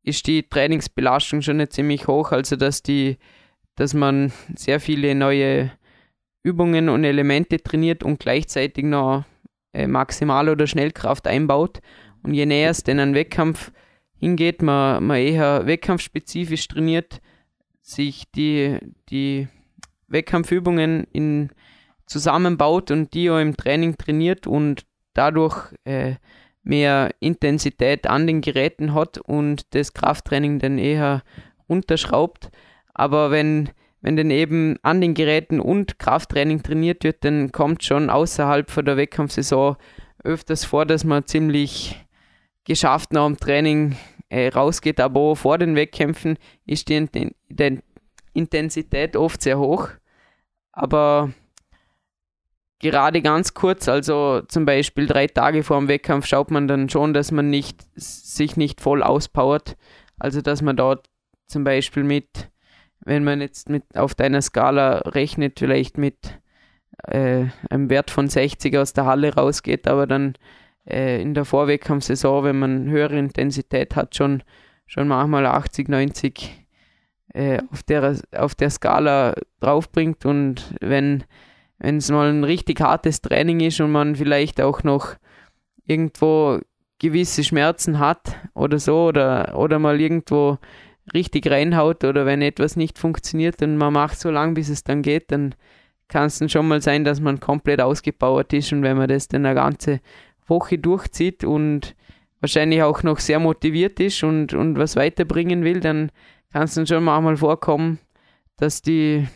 [0.04, 3.18] ist die Trainingsbelastung schon nicht ziemlich hoch, also dass die
[3.76, 5.72] dass man sehr viele neue
[6.44, 9.26] Übungen und Elemente trainiert und gleichzeitig noch
[9.74, 11.82] äh, Maximal- oder Schnellkraft einbaut.
[12.24, 13.72] Und je näher es denn an Wettkampf
[14.18, 17.22] hingeht, man, man eher wettkampfspezifisch trainiert,
[17.82, 19.48] sich die, die
[20.08, 21.50] Wettkampfübungen in,
[22.06, 26.16] zusammenbaut und die auch im Training trainiert und dadurch äh,
[26.64, 31.24] mehr Intensität an den Geräten hat und das Krafttraining dann eher
[31.68, 32.50] unterschraubt,
[32.96, 33.70] aber wenn,
[34.02, 38.86] wenn dann eben an den Geräten und Krafttraining trainiert wird, dann kommt schon außerhalb von
[38.86, 39.76] der Wettkampfsaison
[40.24, 42.04] öfters vor, dass man ziemlich
[42.64, 43.96] geschafft nach dem Training
[44.30, 45.00] äh, rausgeht.
[45.00, 47.80] Aber vor den Wettkämpfen ist die, die
[48.34, 49.90] Intensität oft sehr hoch.
[50.72, 51.32] aber
[52.80, 57.14] gerade ganz kurz, also zum Beispiel drei Tage vor dem Wettkampf, schaut man dann schon,
[57.14, 59.76] dass man nicht, sich nicht voll auspowert.
[60.20, 61.10] Also dass man dort
[61.48, 62.50] zum Beispiel mit,
[63.06, 66.40] wenn man jetzt mit auf deiner Skala rechnet, vielleicht mit
[67.04, 70.34] äh, einem Wert von 60 aus der Halle rausgeht, aber dann
[70.86, 74.44] äh, in der Vorwettkampfsaison, wenn man höhere Intensität hat, schon,
[74.88, 76.66] schon manchmal 80, 90
[77.34, 80.26] äh, auf, der, auf der Skala draufbringt.
[80.26, 81.24] Und wenn
[81.80, 85.16] wenn es mal ein richtig hartes Training ist und man vielleicht auch noch
[85.86, 86.60] irgendwo
[87.00, 90.58] gewisse Schmerzen hat oder so oder, oder mal irgendwo
[91.14, 95.02] richtig reinhaut oder wenn etwas nicht funktioniert und man macht so lange, bis es dann
[95.02, 95.56] geht, dann
[96.08, 99.28] kann es dann schon mal sein, dass man komplett ausgepowert ist und wenn man das
[99.28, 100.02] dann eine ganze
[100.48, 101.96] Woche durchzieht und
[102.40, 106.12] wahrscheinlich auch noch sehr motiviert ist und, und was weiterbringen will, dann
[106.52, 108.00] kann es dann schon manchmal vorkommen,
[108.58, 109.28] dass die,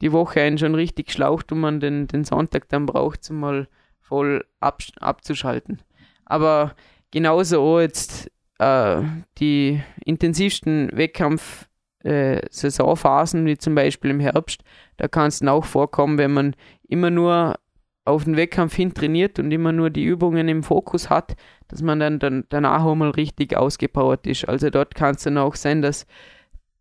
[0.00, 3.68] die Woche einen schon richtig schlaucht und man den, den Sonntag dann braucht, um mal
[4.00, 5.80] voll ab, abzuschalten.
[6.24, 6.74] Aber
[7.10, 9.02] genauso jetzt äh,
[9.38, 11.68] die intensivsten Wettkampf
[12.04, 14.62] äh, wie zum Beispiel im Herbst,
[14.96, 16.54] da kann es dann auch vorkommen, wenn man
[16.88, 17.56] immer nur
[18.04, 21.36] auf den Wettkampf hin trainiert und immer nur die Übungen im Fokus hat,
[21.68, 24.48] dass man dann, dann danach auch mal richtig ausgepowert ist.
[24.48, 26.06] Also dort kann es dann auch sein, dass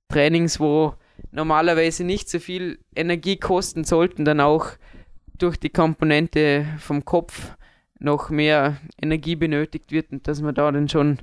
[0.08, 0.94] Trainings, wo
[1.32, 4.70] normalerweise nicht so viel Energie kosten sollten, dann auch
[5.38, 7.56] durch die Komponente vom Kopf
[8.00, 11.20] noch mehr Energie benötigt wird und dass man da dann schon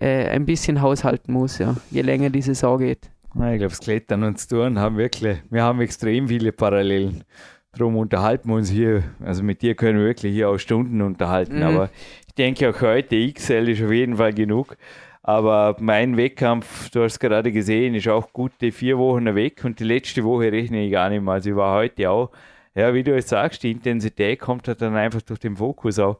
[0.00, 3.10] äh, ein bisschen haushalten muss, ja, je länger die Saison geht.
[3.34, 7.24] ich glaube, das Klettern und das Touren haben wirklich, wir haben extrem viele Parallelen.
[7.72, 11.56] Darum unterhalten wir uns hier, also mit dir können wir wirklich hier auch Stunden unterhalten,
[11.56, 11.62] mhm.
[11.62, 11.90] aber
[12.28, 14.76] ich denke auch heute, XL ist auf jeden Fall genug.
[15.22, 19.84] Aber mein Wettkampf, du hast gerade gesehen, ist auch gute vier Wochen weg und die
[19.84, 21.34] letzte Woche rechne ich gar nicht mehr.
[21.34, 22.30] Also ich war heute auch,
[22.74, 26.18] ja, wie du jetzt sagst, die Intensität kommt halt dann einfach durch den Fokus auch.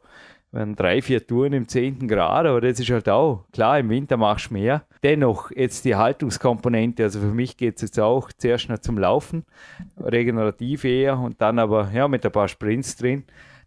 [0.53, 2.07] Wenn drei, vier Touren im 10.
[2.07, 4.83] Grad, aber das ist halt auch, klar, im Winter machst du mehr.
[5.01, 9.45] Dennoch, jetzt die Haltungskomponente, also für mich geht es jetzt auch zuerst noch zum Laufen,
[9.99, 13.23] regenerativ eher und dann aber, ja, mit ein paar Sprints drin.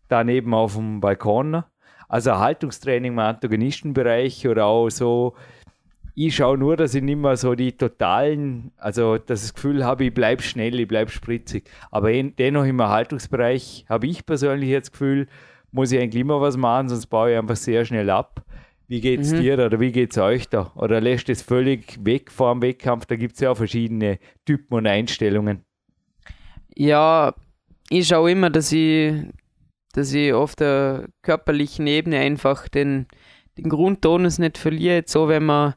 [0.08, 1.64] Dann eben auf dem Balkon
[2.08, 5.34] also Haltungstraining im Antagonistenbereich oder auch so.
[6.14, 10.14] Ich schaue nur, dass ich nicht mehr so die totalen, also das Gefühl habe, ich
[10.14, 11.68] bleibe schnell, ich bleibe spritzig.
[11.90, 15.26] Aber dennoch im Erhaltungsbereich habe ich persönlich jetzt das Gefühl,
[15.76, 18.44] muss ich eigentlich immer was machen, sonst baue ich einfach sehr schnell ab.
[18.88, 19.40] Wie geht es mhm.
[19.40, 20.72] dir oder wie geht es euch da?
[20.74, 23.06] Oder lässt es völlig weg vor dem Wettkampf?
[23.06, 25.64] Da gibt es ja auch verschiedene Typen und Einstellungen.
[26.74, 27.34] Ja,
[27.90, 29.12] ich schaue immer, dass ich
[29.92, 33.06] dass ich auf der körperlichen Ebene einfach den,
[33.56, 35.04] den Grundtonus nicht verliere.
[35.06, 35.74] so, wenn man,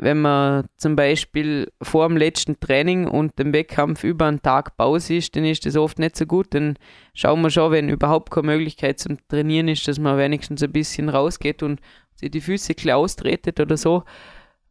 [0.00, 5.16] wenn man zum Beispiel vor dem letzten Training und dem Wettkampf über einen Tag Pause
[5.16, 6.54] ist, dann ist das oft nicht so gut.
[6.54, 6.76] Dann
[7.14, 11.08] schauen wir schon, wenn überhaupt keine Möglichkeit zum Trainieren ist, dass man wenigstens ein bisschen
[11.08, 11.80] rausgeht und
[12.14, 14.04] sich die Füße klar austretet oder so.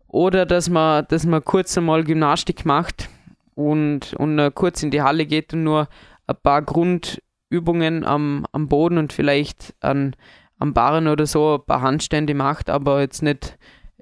[0.08, 3.10] Oder dass man, dass man kurz einmal Gymnastik macht
[3.54, 5.90] und, und kurz in die Halle geht und nur
[6.26, 10.16] ein paar Grund, Übungen am, am Boden und vielleicht an,
[10.58, 13.58] am Barren oder so ein paar Handstände macht, aber jetzt nicht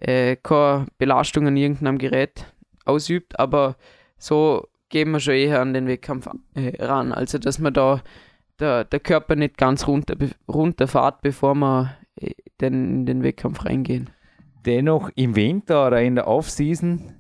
[0.05, 2.45] äh, keine Belastung an irgendeinem Gerät
[2.85, 3.75] ausübt, aber
[4.17, 7.11] so gehen wir schon eher an den Wettkampf äh, ran.
[7.11, 8.01] Also dass man da
[8.59, 10.15] der, der Körper nicht ganz runter,
[10.47, 12.31] runterfahrt, bevor wir äh,
[12.61, 14.09] in den Wettkampf reingehen.
[14.65, 17.15] Dennoch im Winter oder in der Offseason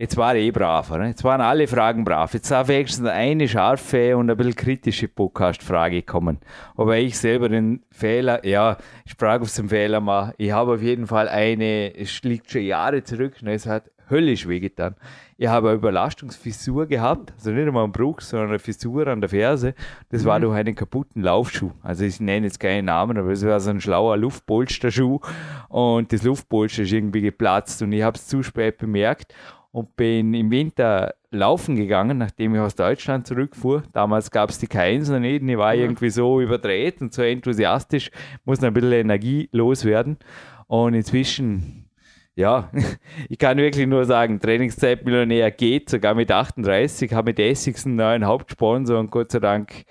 [0.00, 1.08] Jetzt war ich eh brav, oder?
[1.08, 2.32] Jetzt waren alle Fragen brav.
[2.32, 6.38] Jetzt darf wenigstens eine scharfe und ein bisschen kritische Podcast-Frage kommen.
[6.74, 10.32] Aber ich selber den Fehler, ja, ich frage, ob es einen Fehler mache.
[10.38, 14.48] Ich habe auf jeden Fall eine, es liegt schon Jahre zurück, und es hat höllisch
[14.48, 14.94] wehgetan.
[15.36, 19.28] Ich habe eine Überlastungsfissur gehabt, also nicht einmal einen Bruch, sondern eine Fissur an der
[19.28, 19.74] Ferse.
[20.08, 20.28] Das mhm.
[20.28, 21.72] war durch einen kaputten Laufschuh.
[21.82, 25.20] Also ich nenne jetzt keinen Namen, aber es war so ein schlauer Luftpolsterschuh
[25.68, 29.34] und das Luftpolster ist irgendwie geplatzt und ich habe es zu spät bemerkt
[29.72, 33.82] und bin im Winter laufen gegangen, nachdem ich aus Deutschland zurückfuhr.
[33.92, 35.42] Damals gab es die K1 noch nicht.
[35.42, 38.10] Ich war irgendwie so überdreht und so enthusiastisch,
[38.44, 40.18] muss noch ein bisschen Energie loswerden.
[40.66, 41.88] Und inzwischen,
[42.34, 42.70] ja,
[43.28, 47.96] ich kann wirklich nur sagen, Trainingszeit Millionär geht, sogar mit 38, habe mit Essex einen
[47.96, 49.84] neuen Hauptsponsor und Gott sei Dank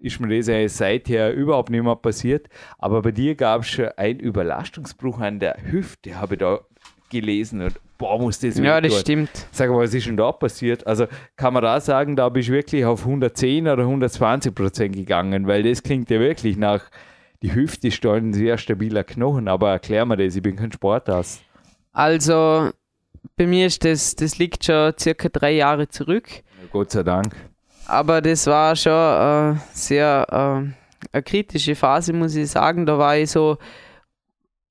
[0.00, 2.48] ist mir das seither überhaupt nicht mehr passiert.
[2.78, 6.60] Aber bei dir gab es schon einen Überlastungsbruch an der Hüfte, habe ich da
[7.10, 9.00] gelesen und boah, muss das Ja, das tun.
[9.00, 9.30] stimmt.
[9.52, 10.86] Sag mal, was ist denn da passiert?
[10.86, 11.06] Also
[11.36, 15.62] kann man da sagen, da bist du wirklich auf 110 oder 120 Prozent gegangen, weil
[15.62, 16.82] das klingt ja wirklich nach,
[17.42, 20.72] die Hüfte ist da ein sehr stabiler Knochen, aber erklär mir das, ich bin kein
[20.72, 21.42] Sportarzt.
[21.92, 22.70] Also,
[23.36, 26.28] bei mir ist das, das liegt schon circa drei Jahre zurück.
[26.72, 27.34] Gott sei Dank.
[27.86, 30.72] aber das war schon äh, sehr äh,
[31.12, 32.86] eine kritische Phase, muss ich sagen.
[32.86, 33.58] Da war ich so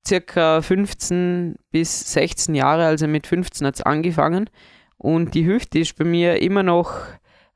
[0.06, 4.48] circa 15 bis 16 Jahre, also mit 15 hat es angefangen.
[4.96, 6.92] Und die Hüfte ist bei mir immer noch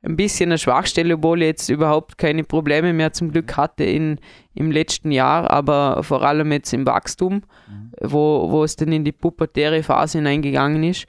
[0.05, 4.19] ein bisschen eine Schwachstelle, obwohl ich jetzt überhaupt keine Probleme mehr zum Glück hatte in,
[4.55, 7.93] im letzten Jahr, aber vor allem jetzt im Wachstum, mhm.
[8.01, 11.07] wo, wo es dann in die pubertäre Phase hineingegangen ist.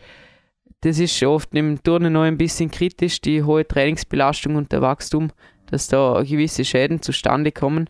[0.81, 5.31] Das ist oft im Turnen noch ein bisschen kritisch, die hohe Trainingsbelastung und der Wachstum,
[5.67, 7.89] dass da gewisse Schäden zustande kommen.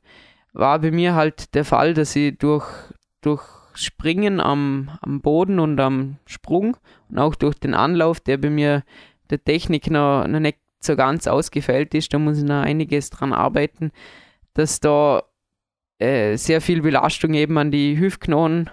[0.54, 2.66] War bei mir halt der Fall, dass ich durch,
[3.26, 6.78] durch Springen am, am Boden und am Sprung
[7.10, 8.84] und auch durch den Anlauf, der bei mir
[9.30, 12.14] der Technik noch, noch nicht so ganz ausgefeilt ist.
[12.14, 13.92] Da muss ich noch einiges dran arbeiten,
[14.54, 15.24] dass da
[16.00, 18.70] äh, sehr viel Belastung eben an die Hüftknochen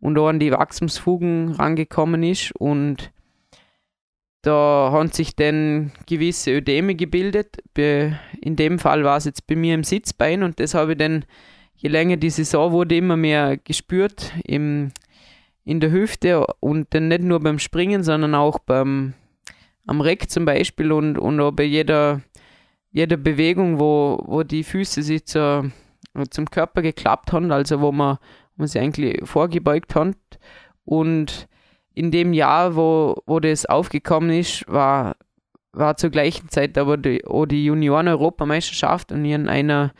[0.00, 3.12] und auch an die Wachstumsfugen rangekommen ist und
[4.44, 7.62] da haben sich dann gewisse Ödeme gebildet.
[7.74, 11.24] In dem Fall war es jetzt bei mir im Sitzbein und das habe ich dann,
[11.84, 14.90] je länger die Saison wurde, immer mehr gespürt im,
[15.64, 19.12] in der Hüfte und dann nicht nur beim Springen, sondern auch beim
[19.86, 22.22] am Reck zum Beispiel und, und auch bei jeder,
[22.90, 25.70] jeder Bewegung, wo, wo die Füße sich zur,
[26.30, 28.16] zum Körper geklappt haben, also wo man,
[28.56, 30.16] wo man sie eigentlich vorgebeugt hat.
[30.86, 31.48] Und
[31.92, 35.16] in dem Jahr, wo, wo das aufgekommen ist, war,
[35.72, 39.92] war zur gleichen Zeit aber die, auch die Junioren-Europameisterschaft und ihren einer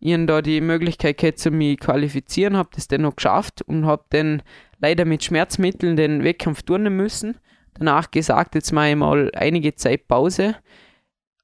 [0.00, 4.04] ihren da die Möglichkeit gehabt, zu mich qualifizieren, habe das dann noch geschafft und habe
[4.10, 4.42] dann
[4.80, 7.36] leider mit Schmerzmitteln den Wettkampf turnen müssen
[7.78, 10.56] danach gesagt, jetzt mache ich mal einige Zeit Pause.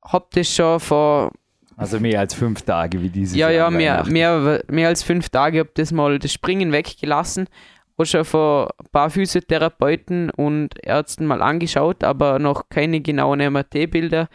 [0.03, 1.33] Hab das schon vor.
[1.77, 3.71] Also mehr als fünf Tage wie dieses ja, Jahr.
[3.73, 5.61] Ja, mehr, mehr, mehr als fünf Tage.
[5.61, 7.49] habe das mal das Springen weggelassen.
[7.97, 14.29] Auch schon von ein paar Physiotherapeuten und Ärzten mal angeschaut, aber noch keine genauen MRT-Bilder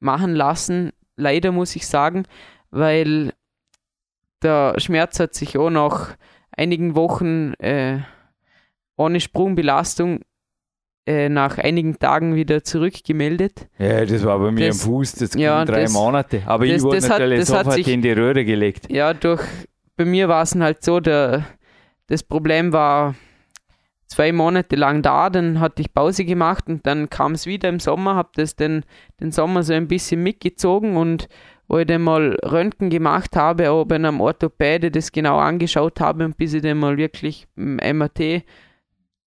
[0.00, 0.92] machen lassen.
[1.16, 2.24] Leider muss ich sagen,
[2.70, 3.32] weil
[4.46, 6.16] der Schmerz hat sich auch nach
[6.52, 7.98] einigen Wochen äh,
[8.96, 10.20] ohne Sprungbelastung
[11.06, 13.68] äh, nach einigen Tagen wieder zurückgemeldet.
[13.78, 16.42] Ja, das war bei mir das, am Fuß, das ja, drei das, Monate.
[16.46, 18.90] Aber das, ich wurde natürlich hat, sofort sich, in die Röhre gelegt.
[18.90, 19.42] Ja, durch,
[19.96, 21.44] bei mir war es halt so, der,
[22.06, 23.14] das Problem war
[24.06, 27.80] zwei Monate lang da, dann hatte ich Pause gemacht und dann kam es wieder im
[27.80, 28.84] Sommer, habe das den,
[29.20, 31.28] den Sommer so ein bisschen mitgezogen und
[31.68, 36.24] wo ich dann mal Röntgen gemacht habe, auch bei einem Orthopäde das genau angeschaut habe
[36.24, 38.44] und bis ich dann mal wirklich im MRT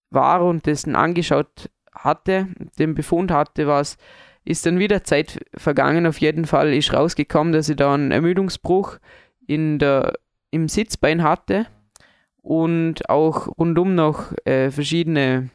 [0.09, 3.97] war und dessen angeschaut hatte, den Befund hatte, war es,
[4.45, 6.07] ist dann wieder Zeit vergangen.
[6.07, 8.97] Auf jeden Fall ist rausgekommen, dass ich da einen Ermüdungsbruch
[9.45, 10.13] in der,
[10.51, 11.67] im Sitzbein hatte
[12.41, 15.49] und auch rundum noch äh, verschiedene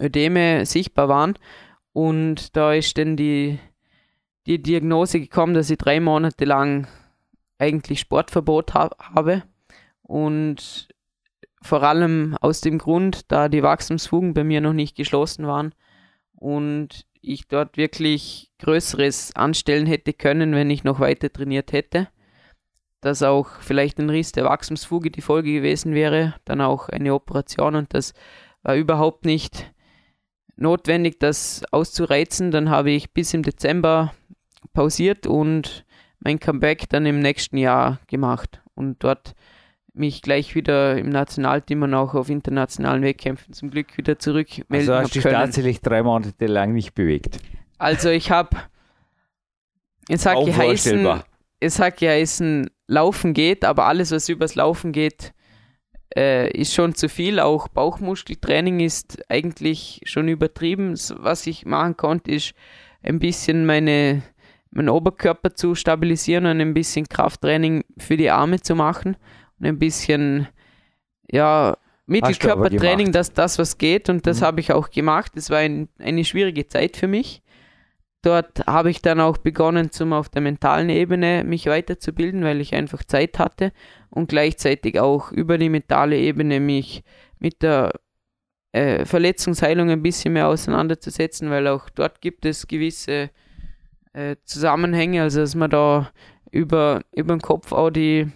[0.00, 1.38] Ödeme sichtbar waren.
[1.92, 3.58] Und da ist dann die,
[4.46, 6.86] die Diagnose gekommen, dass ich drei Monate lang
[7.58, 9.42] eigentlich Sportverbot ha habe.
[10.02, 10.88] Und
[11.62, 15.74] vor allem aus dem Grund, da die Wachstumsfugen bei mir noch nicht geschlossen waren
[16.34, 22.08] und ich dort wirklich Größeres anstellen hätte können, wenn ich noch weiter trainiert hätte.
[23.00, 27.74] Dass auch vielleicht ein Riss der Wachstumsfuge die Folge gewesen wäre, dann auch eine Operation
[27.74, 28.14] und das
[28.62, 29.72] war überhaupt nicht
[30.56, 32.50] notwendig, das auszureizen.
[32.50, 34.12] Dann habe ich bis im Dezember
[34.72, 35.84] pausiert und
[36.20, 38.62] mein Comeback dann im nächsten Jahr gemacht.
[38.74, 39.34] Und dort
[39.94, 44.94] mich gleich wieder im Nationalteam und auch auf internationalen Wettkämpfen zum Glück wieder zurückmelden Also
[44.94, 47.38] hast du dich tatsächlich drei Monate lang nicht bewegt?
[47.78, 48.56] Also ich habe,
[50.08, 51.22] es hat geheißen,
[51.60, 55.32] es hat geheißen, Laufen geht, aber alles, was übers Laufen geht,
[56.16, 57.40] äh, ist schon zu viel.
[57.40, 60.94] Auch Bauchmuskeltraining ist eigentlich schon übertrieben.
[61.16, 62.54] Was ich machen konnte, ist
[63.02, 64.22] ein bisschen meine,
[64.70, 69.16] meinen Oberkörper zu stabilisieren und ein bisschen Krafttraining für die Arme zu machen
[69.60, 70.48] ein bisschen,
[71.30, 71.76] ja,
[72.08, 74.44] Mittelkörpertraining, dass das was geht und das mhm.
[74.44, 75.32] habe ich auch gemacht.
[75.36, 77.42] Es war ein, eine schwierige Zeit für mich.
[78.22, 82.74] Dort habe ich dann auch begonnen, zum auf der mentalen Ebene mich weiterzubilden, weil ich
[82.74, 83.72] einfach Zeit hatte
[84.10, 87.02] und gleichzeitig auch über die mentale Ebene mich
[87.40, 87.92] mit der
[88.72, 93.30] äh, Verletzungsheilung ein bisschen mehr auseinanderzusetzen, weil auch dort gibt es gewisse
[94.16, 96.10] äh, Zusammenhänge, also dass man da
[96.50, 98.30] über, über den Kopf auch die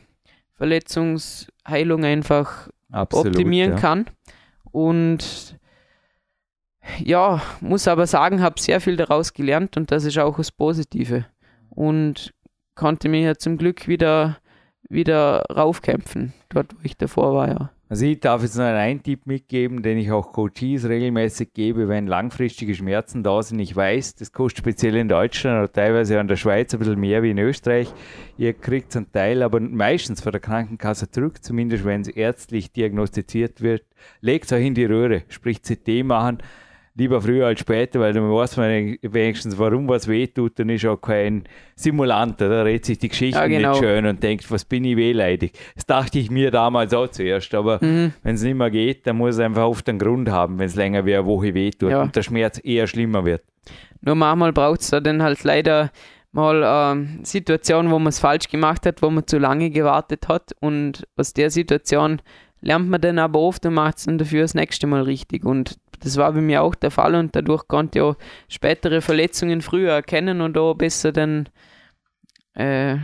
[0.55, 3.79] Verletzungsheilung einfach Absolut, optimieren ja.
[3.79, 4.07] kann.
[4.71, 5.59] Und
[6.99, 11.25] ja, muss aber sagen, habe sehr viel daraus gelernt und das ist auch das Positive.
[11.71, 12.35] Und
[12.75, 14.39] konnte mich ja zum Glück wieder,
[14.89, 17.71] wieder raufkämpfen, dort wo ich davor war, ja.
[17.91, 22.07] Also ich darf jetzt noch einen Tipp mitgeben, den ich auch Coaches regelmäßig gebe, wenn
[22.07, 23.59] langfristige Schmerzen da sind.
[23.59, 27.01] Ich weiß, das kostet speziell in Deutschland oder teilweise auch in der Schweiz ein bisschen
[27.01, 27.93] mehr wie in Österreich.
[28.39, 33.61] Ihr kriegt einen Teil, aber meistens von der Krankenkasse zurück, zumindest wenn es ärztlich diagnostiziert
[33.61, 33.83] wird.
[34.21, 36.39] Legt euch in die Röhre, sprich CT machen
[36.97, 40.97] lieber früher als später, weil dann weiß man wenigstens, warum was wehtut, dann ist auch
[40.97, 41.45] kein
[41.77, 43.71] Simulant, da redet sich die Geschichte ja, genau.
[43.71, 45.53] nicht schön und denkt, was bin ich wehleidig.
[45.75, 48.13] Das dachte ich mir damals auch zuerst, aber mhm.
[48.23, 50.75] wenn es nicht mehr geht, dann muss es einfach oft einen Grund haben, wenn es
[50.75, 52.03] länger wie eine Woche wehtut ja.
[52.03, 53.43] und der Schmerz eher schlimmer wird.
[54.03, 55.91] Nur manchmal braucht es da dann halt leider
[56.33, 60.29] mal eine ähm, Situation, wo man es falsch gemacht hat, wo man zu lange gewartet
[60.29, 62.23] hat und aus der Situation
[62.61, 65.79] lernt man dann aber oft und macht es dann dafür das nächste Mal richtig und
[66.01, 68.17] das war bei mir auch der Fall und dadurch konnte ich auch
[68.49, 71.49] spätere Verletzungen früher erkennen und auch besser dann
[72.55, 72.97] äh,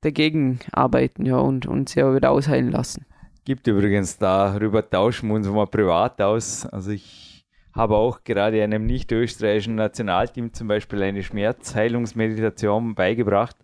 [0.00, 3.06] dagegen arbeiten ja, und, und sie auch wieder ausheilen lassen.
[3.44, 6.66] Gibt übrigens darüber tauschen wir uns mal privat aus.
[6.66, 13.56] Also ich habe auch gerade einem nicht-österreichischen Nationalteam zum Beispiel eine Schmerzheilungsmeditation beigebracht.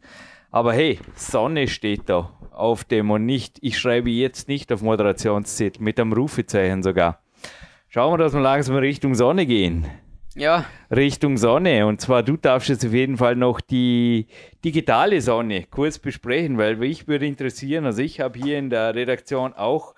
[0.51, 5.83] Aber hey, Sonne steht da auf dem und nicht, ich schreibe jetzt nicht auf Moderationszettel,
[5.83, 7.21] mit einem Rufezeichen sogar.
[7.91, 9.87] Schauen wir, dass wir langsam Richtung Sonne gehen.
[10.35, 10.67] Ja.
[10.91, 11.87] Richtung Sonne.
[11.87, 14.27] Und zwar, du darfst jetzt auf jeden Fall noch die
[14.63, 19.55] digitale Sonne kurz besprechen, weil mich würde interessieren, also ich habe hier in der Redaktion
[19.55, 19.95] auch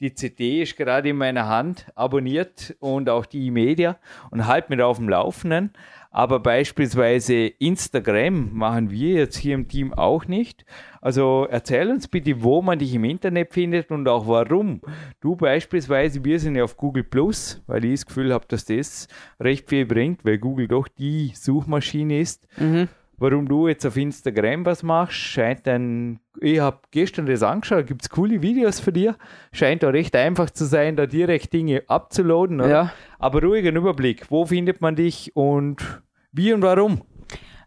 [0.00, 3.98] die CD ist gerade in meiner Hand, abonniert und auch die E-Media
[4.30, 5.72] und halt mit auf dem Laufenden.
[6.18, 10.64] Aber beispielsweise Instagram machen wir jetzt hier im Team auch nicht.
[11.00, 14.80] Also erzähl uns bitte, wo man dich im Internet findet und auch warum.
[15.20, 19.06] Du beispielsweise, wir sind ja auf Google Plus, weil ich das Gefühl habe, dass das
[19.38, 22.48] recht viel bringt, weil Google doch die Suchmaschine ist.
[22.56, 22.88] Mhm.
[23.16, 26.18] Warum du jetzt auf Instagram was machst, scheint ein.
[26.40, 29.16] Ich habe gestern das angeschaut, gibt es coole Videos für dir.
[29.52, 32.58] Scheint auch recht einfach zu sein, da direkt Dinge abzuladen.
[32.58, 32.92] Ja.
[33.20, 36.02] Aber ruhigen Überblick, wo findet man dich und
[36.32, 37.02] wie und warum?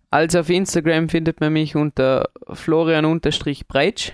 [0.10, 4.12] Also auf Instagram findet man mich unter Florian-Breitsch.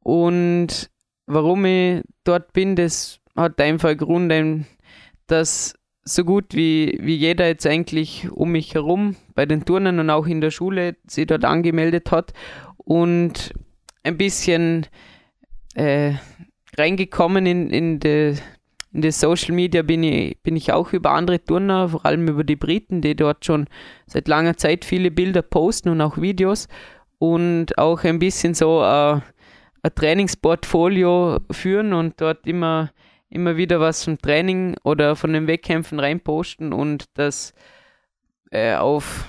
[0.00, 0.90] Und
[1.26, 4.32] warum ich dort bin, das hat einfach Grund,
[5.26, 10.10] dass so gut wie, wie jeder jetzt eigentlich um mich herum bei den Turnen und
[10.10, 12.32] auch in der Schule sich dort angemeldet hat
[12.76, 13.52] und
[14.02, 14.86] ein bisschen
[15.74, 16.14] äh,
[16.76, 18.34] reingekommen in, in die
[18.92, 22.44] in der Social Media bin ich, bin ich auch über andere Turner, vor allem über
[22.44, 23.66] die Briten, die dort schon
[24.06, 26.68] seit langer Zeit viele Bilder posten und auch Videos.
[27.18, 29.20] Und auch ein bisschen so äh,
[29.82, 32.90] ein Trainingsportfolio führen und dort immer,
[33.30, 37.54] immer wieder was vom Training oder von den Wettkämpfen reinposten und das
[38.50, 39.24] äh, auf,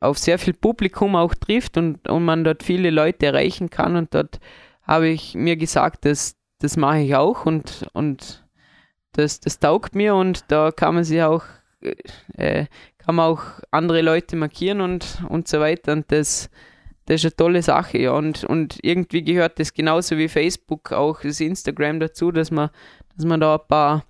[0.00, 3.96] auf sehr viel Publikum auch trifft und, und man dort viele Leute erreichen kann.
[3.96, 4.40] Und dort
[4.82, 8.44] habe ich mir gesagt, dass das mache ich auch und, und
[9.12, 11.44] das, das taugt mir und da kann man sich auch,
[12.34, 12.66] äh,
[12.98, 15.92] kann man auch andere Leute markieren und, und so weiter.
[15.92, 16.50] Und das,
[17.06, 18.12] das ist eine tolle Sache, ja.
[18.12, 22.70] Und, und irgendwie gehört das genauso wie Facebook auch das Instagram dazu, dass man,
[23.16, 24.04] dass man da ein paar,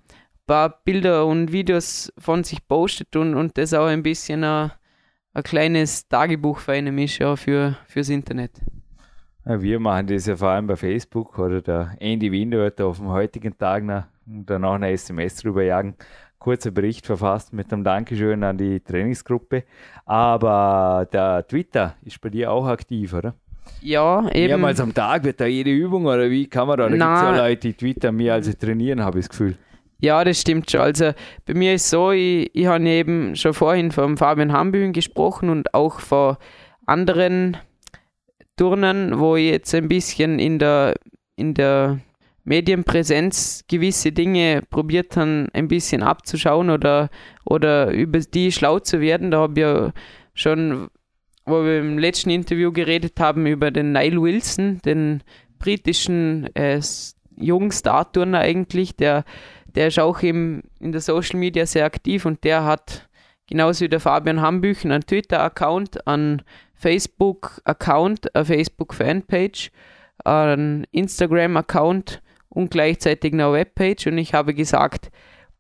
[0.47, 4.73] paar Bilder und Videos von sich postet und, und das auch ein bisschen ein,
[5.33, 8.61] ein kleines Tagebuch für einen ist, ja, für, fürs Internet.
[9.45, 13.09] Wir machen das ja vor allem bei Facebook oder der Andy Winder hat auf dem
[13.09, 15.95] heutigen Tag noch danach eine SMS drüber jagen.
[16.39, 19.65] Kurzer Bericht verfasst mit einem Dankeschön an die Trainingsgruppe.
[20.05, 23.35] Aber der Twitter ist bei dir auch aktiv, oder?
[23.81, 24.47] Ja, eben.
[24.47, 26.89] Mehrmals am Tag wird da jede Übung oder wie kann man da?
[26.89, 29.57] Da gibt es ja Leute, die Twitter mehr als sie trainieren, habe ich das Gefühl.
[30.01, 30.81] Ja, das stimmt schon.
[30.81, 31.13] Also
[31.45, 35.75] bei mir ist so, ich, ich habe eben schon vorhin von Fabian Hambüchen gesprochen und
[35.75, 36.37] auch von
[36.87, 37.57] anderen
[38.57, 40.95] Turnern, wo ich jetzt ein bisschen in der,
[41.37, 41.99] in der
[42.49, 47.11] Medienpräsenz gewisse Dinge probiert haben, ein bisschen abzuschauen oder,
[47.45, 49.31] oder über die schlau zu werden.
[49.31, 49.93] Da habe ich ja
[50.33, 50.89] schon,
[51.45, 55.23] wo wir im letzten Interview geredet haben, über den Nile Wilson, den
[55.59, 56.81] britischen äh,
[57.37, 59.25] jungen Star-Turner eigentlich, der,
[59.75, 63.09] der ist auch im, in der Social Media sehr aktiv und der hat
[63.47, 66.43] genauso wie der Fabian Hambüchen einen Twitter-Account, einen
[66.75, 69.71] Facebook-Account, eine Facebook-Fanpage,
[70.25, 72.23] einen Instagram-Account
[72.59, 74.09] und gleichzeitig eine Webpage.
[74.09, 75.11] Und ich habe gesagt,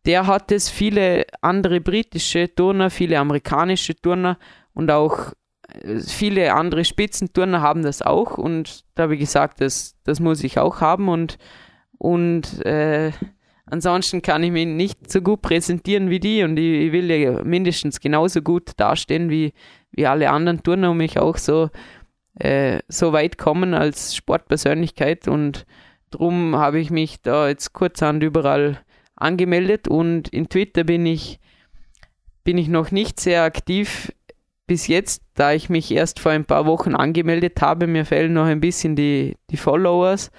[0.04, 4.36] der hat es, viele andere britische Turner, viele amerikanische Turner
[4.74, 5.32] und auch
[5.68, 8.36] äh, viele andere Spitzenturner haben das auch.
[8.36, 11.08] Und da habe ich gesagt, das, das muss ich auch haben.
[11.08, 11.38] Und,
[11.98, 13.12] und äh,
[13.66, 16.42] ansonsten kann ich mich nicht so gut präsentieren wie die.
[16.42, 19.52] Und ich, ich will ja mindestens genauso gut dastehen wie,
[19.92, 21.70] wie alle anderen Turner und mich auch so,
[22.40, 25.28] äh, so weit kommen als Sportpersönlichkeit.
[25.28, 25.64] Und
[26.10, 28.80] Drum habe ich mich da jetzt kurzhand überall
[29.16, 31.40] angemeldet und in Twitter bin ich,
[32.44, 34.12] bin ich noch nicht sehr aktiv
[34.66, 37.86] bis jetzt, da ich mich erst vor ein paar Wochen angemeldet habe.
[37.86, 40.30] Mir fehlen noch ein bisschen die, die Followers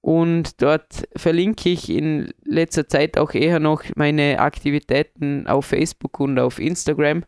[0.00, 6.38] und dort verlinke ich in letzter Zeit auch eher noch meine Aktivitäten auf Facebook und
[6.38, 7.24] auf Instagram.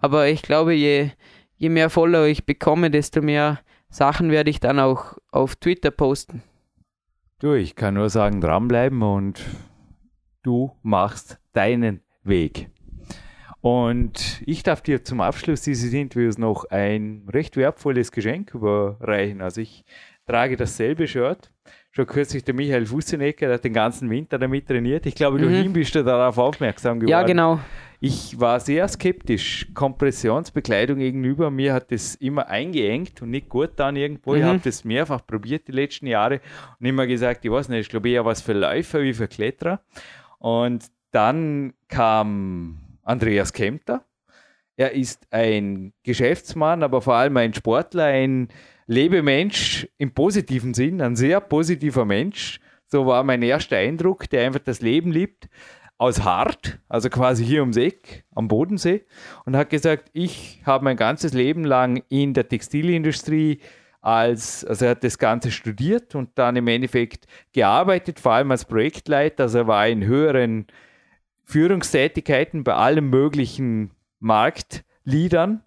[0.00, 1.10] Aber ich glaube, je,
[1.56, 6.42] je mehr Follower ich bekomme, desto mehr Sachen werde ich dann auch auf Twitter posten.
[7.42, 9.44] Du, ich kann nur sagen, dranbleiben und
[10.44, 12.70] du machst deinen Weg.
[13.60, 19.40] Und ich darf dir zum Abschluss dieses Interviews noch ein recht wertvolles Geschenk überreichen.
[19.40, 19.84] Also ich
[20.24, 21.52] trage dasselbe Shirt.
[21.94, 25.04] Schon kürzlich der Michael Fussenecker, der hat den ganzen Winter damit trainiert.
[25.04, 25.64] Ich glaube, mhm.
[25.64, 27.10] du bist du darauf aufmerksam geworden.
[27.10, 27.60] Ja, genau.
[28.00, 31.50] Ich war sehr skeptisch Kompressionsbekleidung gegenüber.
[31.50, 34.32] Mir hat das immer eingeengt und nicht gut dann irgendwo.
[34.32, 34.38] Mhm.
[34.38, 36.40] Ich habe das mehrfach probiert die letzten Jahre
[36.80, 39.80] und immer gesagt, ich weiß nicht, ich glaube eher was für Läufer wie für Kletterer.
[40.38, 44.02] Und dann kam Andreas Kempter.
[44.76, 48.48] Er ist ein Geschäftsmann, aber vor allem ein Sportler, ein
[48.92, 52.60] Lebemensch im positiven Sinn, ein sehr positiver Mensch.
[52.86, 55.48] So war mein erster Eindruck, der einfach das Leben liebt,
[55.96, 59.04] aus Hart, also quasi hier ums Eck am Bodensee,
[59.44, 63.60] und hat gesagt, ich habe mein ganzes Leben lang in der Textilindustrie
[64.00, 68.64] als, also er hat das Ganze studiert und dann im Endeffekt gearbeitet, vor allem als
[68.64, 70.66] Projektleiter, also er war in höheren
[71.44, 75.62] Führungstätigkeiten bei allen möglichen Marktleadern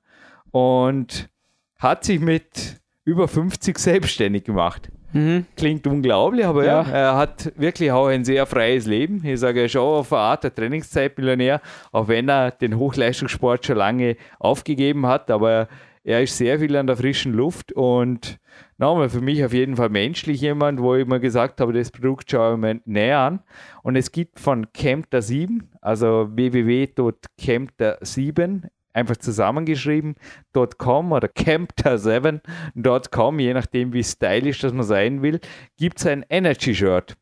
[0.52, 1.30] und
[1.78, 4.90] hat sich mit über 50 selbstständig gemacht.
[5.14, 5.46] Mhm.
[5.56, 6.82] Klingt unglaublich, aber ja.
[6.82, 9.24] er hat wirklich auch ein sehr freies Leben.
[9.24, 11.62] Ich sage schon auf eine Art der Trainingszeitmillionär,
[11.94, 15.70] auch wenn er den Hochleistungssport schon lange aufgegeben hat, aber
[16.04, 18.40] er ist sehr viel an der frischen Luft und
[18.78, 22.30] nochmal für mich auf jeden Fall menschlich jemand, wo ich mir gesagt habe, das Produkt
[22.30, 23.40] schaue ich mir näher an.
[23.82, 34.04] Und es gibt von Camter 7, also www.camter7, einfach zusammengeschrieben.com oder campter7.com, je nachdem wie
[34.04, 35.40] stylisch das man sein will,
[35.78, 37.16] gibt es ein Energy-Shirt.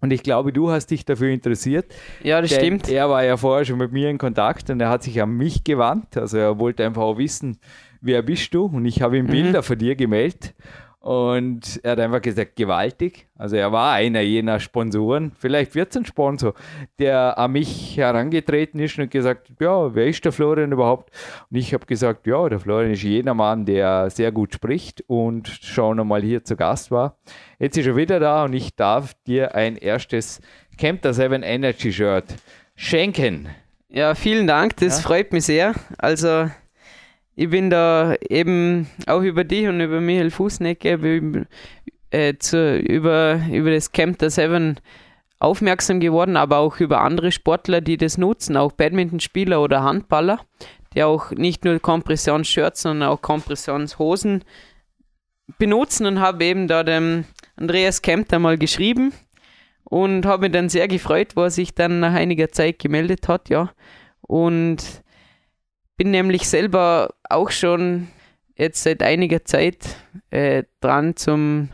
[0.00, 1.92] Und ich glaube, du hast dich dafür interessiert.
[2.22, 2.88] Ja, das stimmt.
[2.88, 5.64] Er war ja vorher schon mit mir in Kontakt und er hat sich an mich
[5.64, 6.16] gewandt.
[6.16, 7.58] Also er wollte einfach auch wissen,
[8.00, 8.66] wer bist du?
[8.66, 9.30] Und ich habe ihm mhm.
[9.30, 10.54] Bilder von dir gemeldet.
[11.00, 13.28] Und er hat einfach gesagt, gewaltig.
[13.36, 16.54] Also er war einer jener Sponsoren, vielleicht wird es ein Sponsor,
[16.98, 21.10] der an mich herangetreten ist und gesagt, ja, wer ist der Florian überhaupt?
[21.50, 25.46] Und ich habe gesagt, ja, der Florian ist jener Mann, der sehr gut spricht und
[25.46, 27.16] schon einmal hier zu Gast war.
[27.60, 30.40] Jetzt ist er wieder da und ich darf dir ein erstes
[30.78, 32.34] Camper 7 Energy Shirt
[32.74, 33.48] schenken.
[33.88, 35.08] Ja, vielen Dank, das ja?
[35.08, 35.74] freut mich sehr.
[35.96, 36.50] Also
[37.38, 41.46] ich bin da eben auch über dich und über Michael Fußnecke
[42.10, 44.80] äh, zu, über, über das Camp der Seven
[45.38, 50.40] aufmerksam geworden, aber auch über andere Sportler, die das nutzen, auch Badmintonspieler oder Handballer,
[50.96, 54.42] die auch nicht nur Kompressionsshirts, sondern auch Kompressionshosen
[55.58, 57.24] benutzen und habe eben da dem
[57.54, 59.12] Andreas Kempter mal geschrieben
[59.84, 63.70] und habe mich dann sehr gefreut, er sich dann nach einiger Zeit gemeldet hat, ja.
[64.22, 65.04] Und
[65.96, 68.08] bin nämlich selber auch schon
[68.56, 69.96] jetzt seit einiger Zeit
[70.30, 71.70] äh, dran, zum,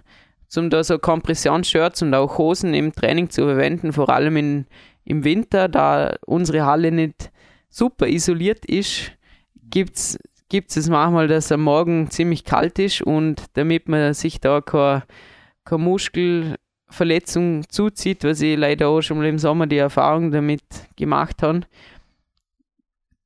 [0.48, 4.66] zum da so Kompressionsshirts und auch Hosen im Training zu verwenden, vor allem in,
[5.05, 7.31] im Winter, da unsere Halle nicht
[7.70, 9.12] super isoliert ist,
[9.70, 10.18] gibt es
[10.76, 15.02] es manchmal, dass am Morgen ziemlich kalt ist und damit man sich da keine,
[15.64, 20.62] keine Muskelverletzung zuzieht, was ich leider auch schon mal im Sommer die Erfahrung damit
[20.97, 21.62] gemacht habe,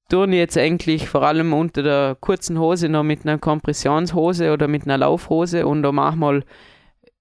[0.08, 4.84] tun jetzt eigentlich vor allem unter der kurzen Hose noch mit einer Kompressionshose oder mit
[4.84, 6.44] einer Laufhose und da manchmal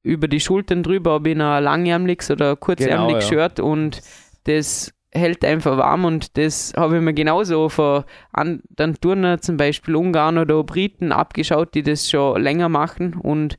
[0.04, 3.50] über die Schultern drüber habe ich ein langärmliches oder kurzärmliches genau, ja.
[3.50, 4.02] Shirt und
[4.46, 9.96] das hält einfach warm und das habe ich mir genauso von anderen Turner, zum Beispiel
[9.96, 13.58] Ungarn oder Briten, abgeschaut, die das schon länger machen und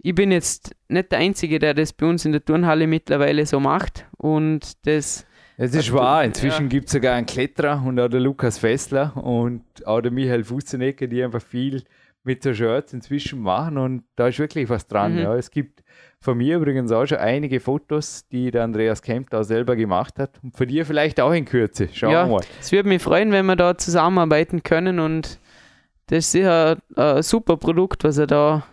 [0.00, 3.58] ich bin jetzt nicht der Einzige, der das bei uns in der Turnhalle mittlerweile so
[3.58, 5.26] macht und das
[5.60, 6.68] es ist wahr, inzwischen ja.
[6.68, 11.08] gibt es sogar einen Kletterer und auch der Lukas Fessler und auch der Michael Fußenecke,
[11.08, 11.82] die einfach viel
[12.22, 15.14] mit so Shirts inzwischen machen und da ist wirklich was dran.
[15.14, 15.18] Mhm.
[15.18, 15.34] Ja.
[15.34, 15.82] Es gibt
[16.20, 20.38] von mir übrigens auch schon einige Fotos, die der Andreas Kemp da selber gemacht hat
[20.42, 21.88] und von dir vielleicht auch in Kürze.
[21.92, 22.44] Schauen ja, wir mal.
[22.60, 25.40] Es würde mich freuen, wenn wir da zusammenarbeiten können und
[26.06, 28.64] das ist sicher ein super Produkt, was er da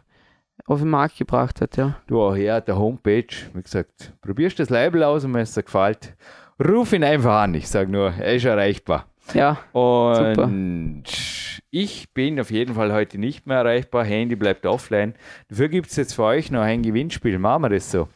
[0.68, 1.78] auf den Markt gebracht hat.
[1.78, 1.98] Ja.
[2.07, 5.64] Du auch hier der Homepage, wie gesagt, probierst das Label aus und wenn es dir
[5.64, 6.16] gefällt,
[6.64, 7.53] Ruf ihn einfach an.
[7.53, 9.07] Ich sage nur, er ist erreichbar.
[9.34, 9.60] Ja.
[9.73, 11.60] Und super.
[11.72, 14.06] ich bin auf jeden Fall heute nicht mehr erreichbar.
[14.06, 15.15] Handy bleibt offline.
[15.49, 17.38] Dafür gibt es jetzt für euch noch ein Gewinnspiel.
[17.40, 18.07] Machen wir das so.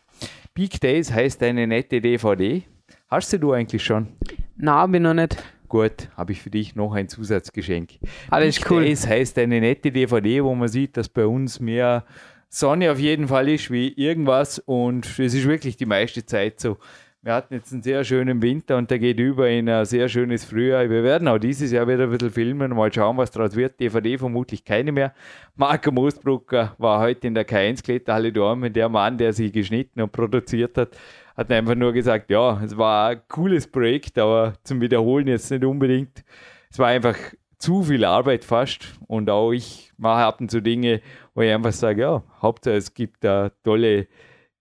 [0.53, 2.63] Peak Days heißt eine nette DVD.
[3.09, 4.07] Hast du eigentlich schon?
[4.55, 5.37] Na, bin noch nicht.
[5.67, 7.91] Gut, habe ich für dich noch ein Zusatzgeschenk.
[8.29, 8.83] Alles Peak cool.
[8.83, 12.05] Days heißt eine nette DVD, wo man sieht, dass bei uns mehr
[12.49, 16.77] Sonne auf jeden Fall ist wie irgendwas und es ist wirklich die meiste Zeit so.
[17.21, 20.45] Wir hatten jetzt einen sehr schönen Winter und der geht über in ein sehr schönes
[20.45, 20.89] Frühjahr.
[20.89, 23.77] Wir werden auch dieses Jahr wieder ein bisschen filmen, mal schauen, was daraus wird.
[23.77, 25.13] DVD vermutlich keine mehr.
[25.57, 30.13] Marco Moosbrucker war heute in der K1 Kletterhalle Dormen, der Mann, der sie geschnitten und
[30.13, 30.97] produziert hat,
[31.35, 35.65] hat einfach nur gesagt, ja, es war ein cooles Projekt, aber zum Wiederholen jetzt nicht
[35.65, 36.23] unbedingt.
[36.71, 37.17] Es war einfach
[37.57, 41.01] zu viel Arbeit fast und auch ich mache ab und zu Dinge,
[41.35, 44.07] wo ich einfach sage, ja, Hauptsache es gibt da tolle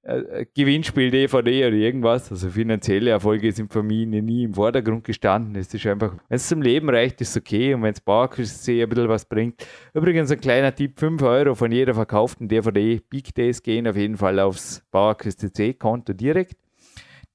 [0.08, 2.30] äh, Gewinnspiel DVD oder irgendwas.
[2.30, 5.54] Also finanzielle Erfolge sind für mich nie im Vordergrund gestanden.
[5.56, 7.74] Es ist einfach, wenn es zum Leben reicht, ist okay.
[7.74, 9.66] Und wenn es Bauerküste ein bisschen was bringt.
[9.92, 14.16] Übrigens ein kleiner Tipp: 5 Euro von jeder verkauften DVD Big Days gehen auf jeden
[14.16, 16.56] Fall aufs Bauerküste C-Konto direkt.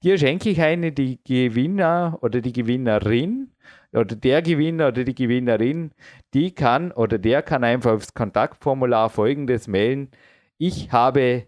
[0.04, 3.52] Dir schenke ich eine, die Gewinner oder die Gewinnerin
[3.94, 5.92] oder der Gewinner oder die Gewinnerin,
[6.34, 10.10] die kann oder der kann einfach aufs Kontaktformular folgendes mailen.
[10.58, 11.48] Ich habe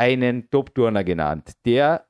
[0.00, 2.06] einen Top-Turner genannt, der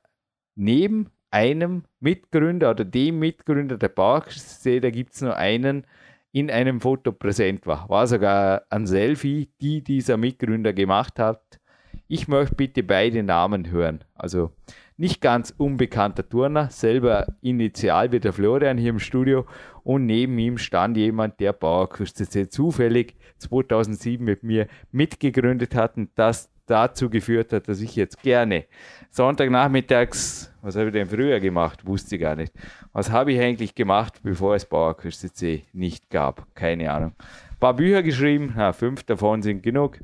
[0.55, 5.85] neben einem Mitgründer oder dem Mitgründer der Bauchsee, da gibt es nur einen,
[6.31, 7.89] in einem Foto präsent war.
[7.89, 11.59] War sogar ein Selfie, die dieser Mitgründer gemacht hat.
[12.07, 14.05] Ich möchte bitte beide Namen hören.
[14.15, 14.51] Also
[14.95, 19.45] nicht ganz unbekannter Turner, selber initial wie der Florian hier im Studio
[19.83, 26.50] und neben ihm stand jemand, der Bauerküste zufällig 2007 mit mir mitgegründet hat und das
[26.71, 28.65] dazu geführt hat, dass ich jetzt gerne
[29.11, 32.53] Sonntagnachmittags, was habe ich denn früher gemacht, wusste ich gar nicht.
[32.93, 36.47] Was habe ich eigentlich gemacht, bevor es Bauerküste C nicht gab?
[36.55, 37.13] Keine Ahnung.
[37.19, 39.99] Ein paar Bücher geschrieben, na, fünf davon sind genug.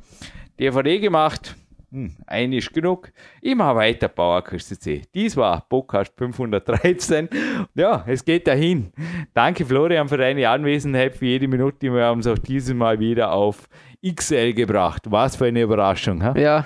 [0.60, 1.56] DVD gemacht,
[1.90, 3.14] hm, ein ist genug.
[3.42, 5.04] Immer weiter Bauerküste C.
[5.14, 7.30] Dies war Podcast 513.
[7.76, 8.92] Ja, es geht dahin.
[9.34, 11.94] Danke Florian für deine Anwesenheit, für jede Minute.
[11.94, 13.70] Wir haben es auch dieses Mal wieder auf
[14.06, 15.04] XL gebracht.
[15.10, 16.24] Was für eine Überraschung.
[16.24, 16.34] Ha?
[16.38, 16.66] Ja,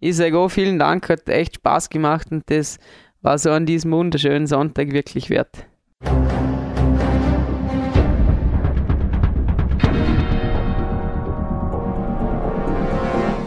[0.00, 2.78] ich sage auch vielen Dank, hat echt Spaß gemacht und das
[3.22, 5.66] war so an diesem wunderschönen Sonntag wirklich wert.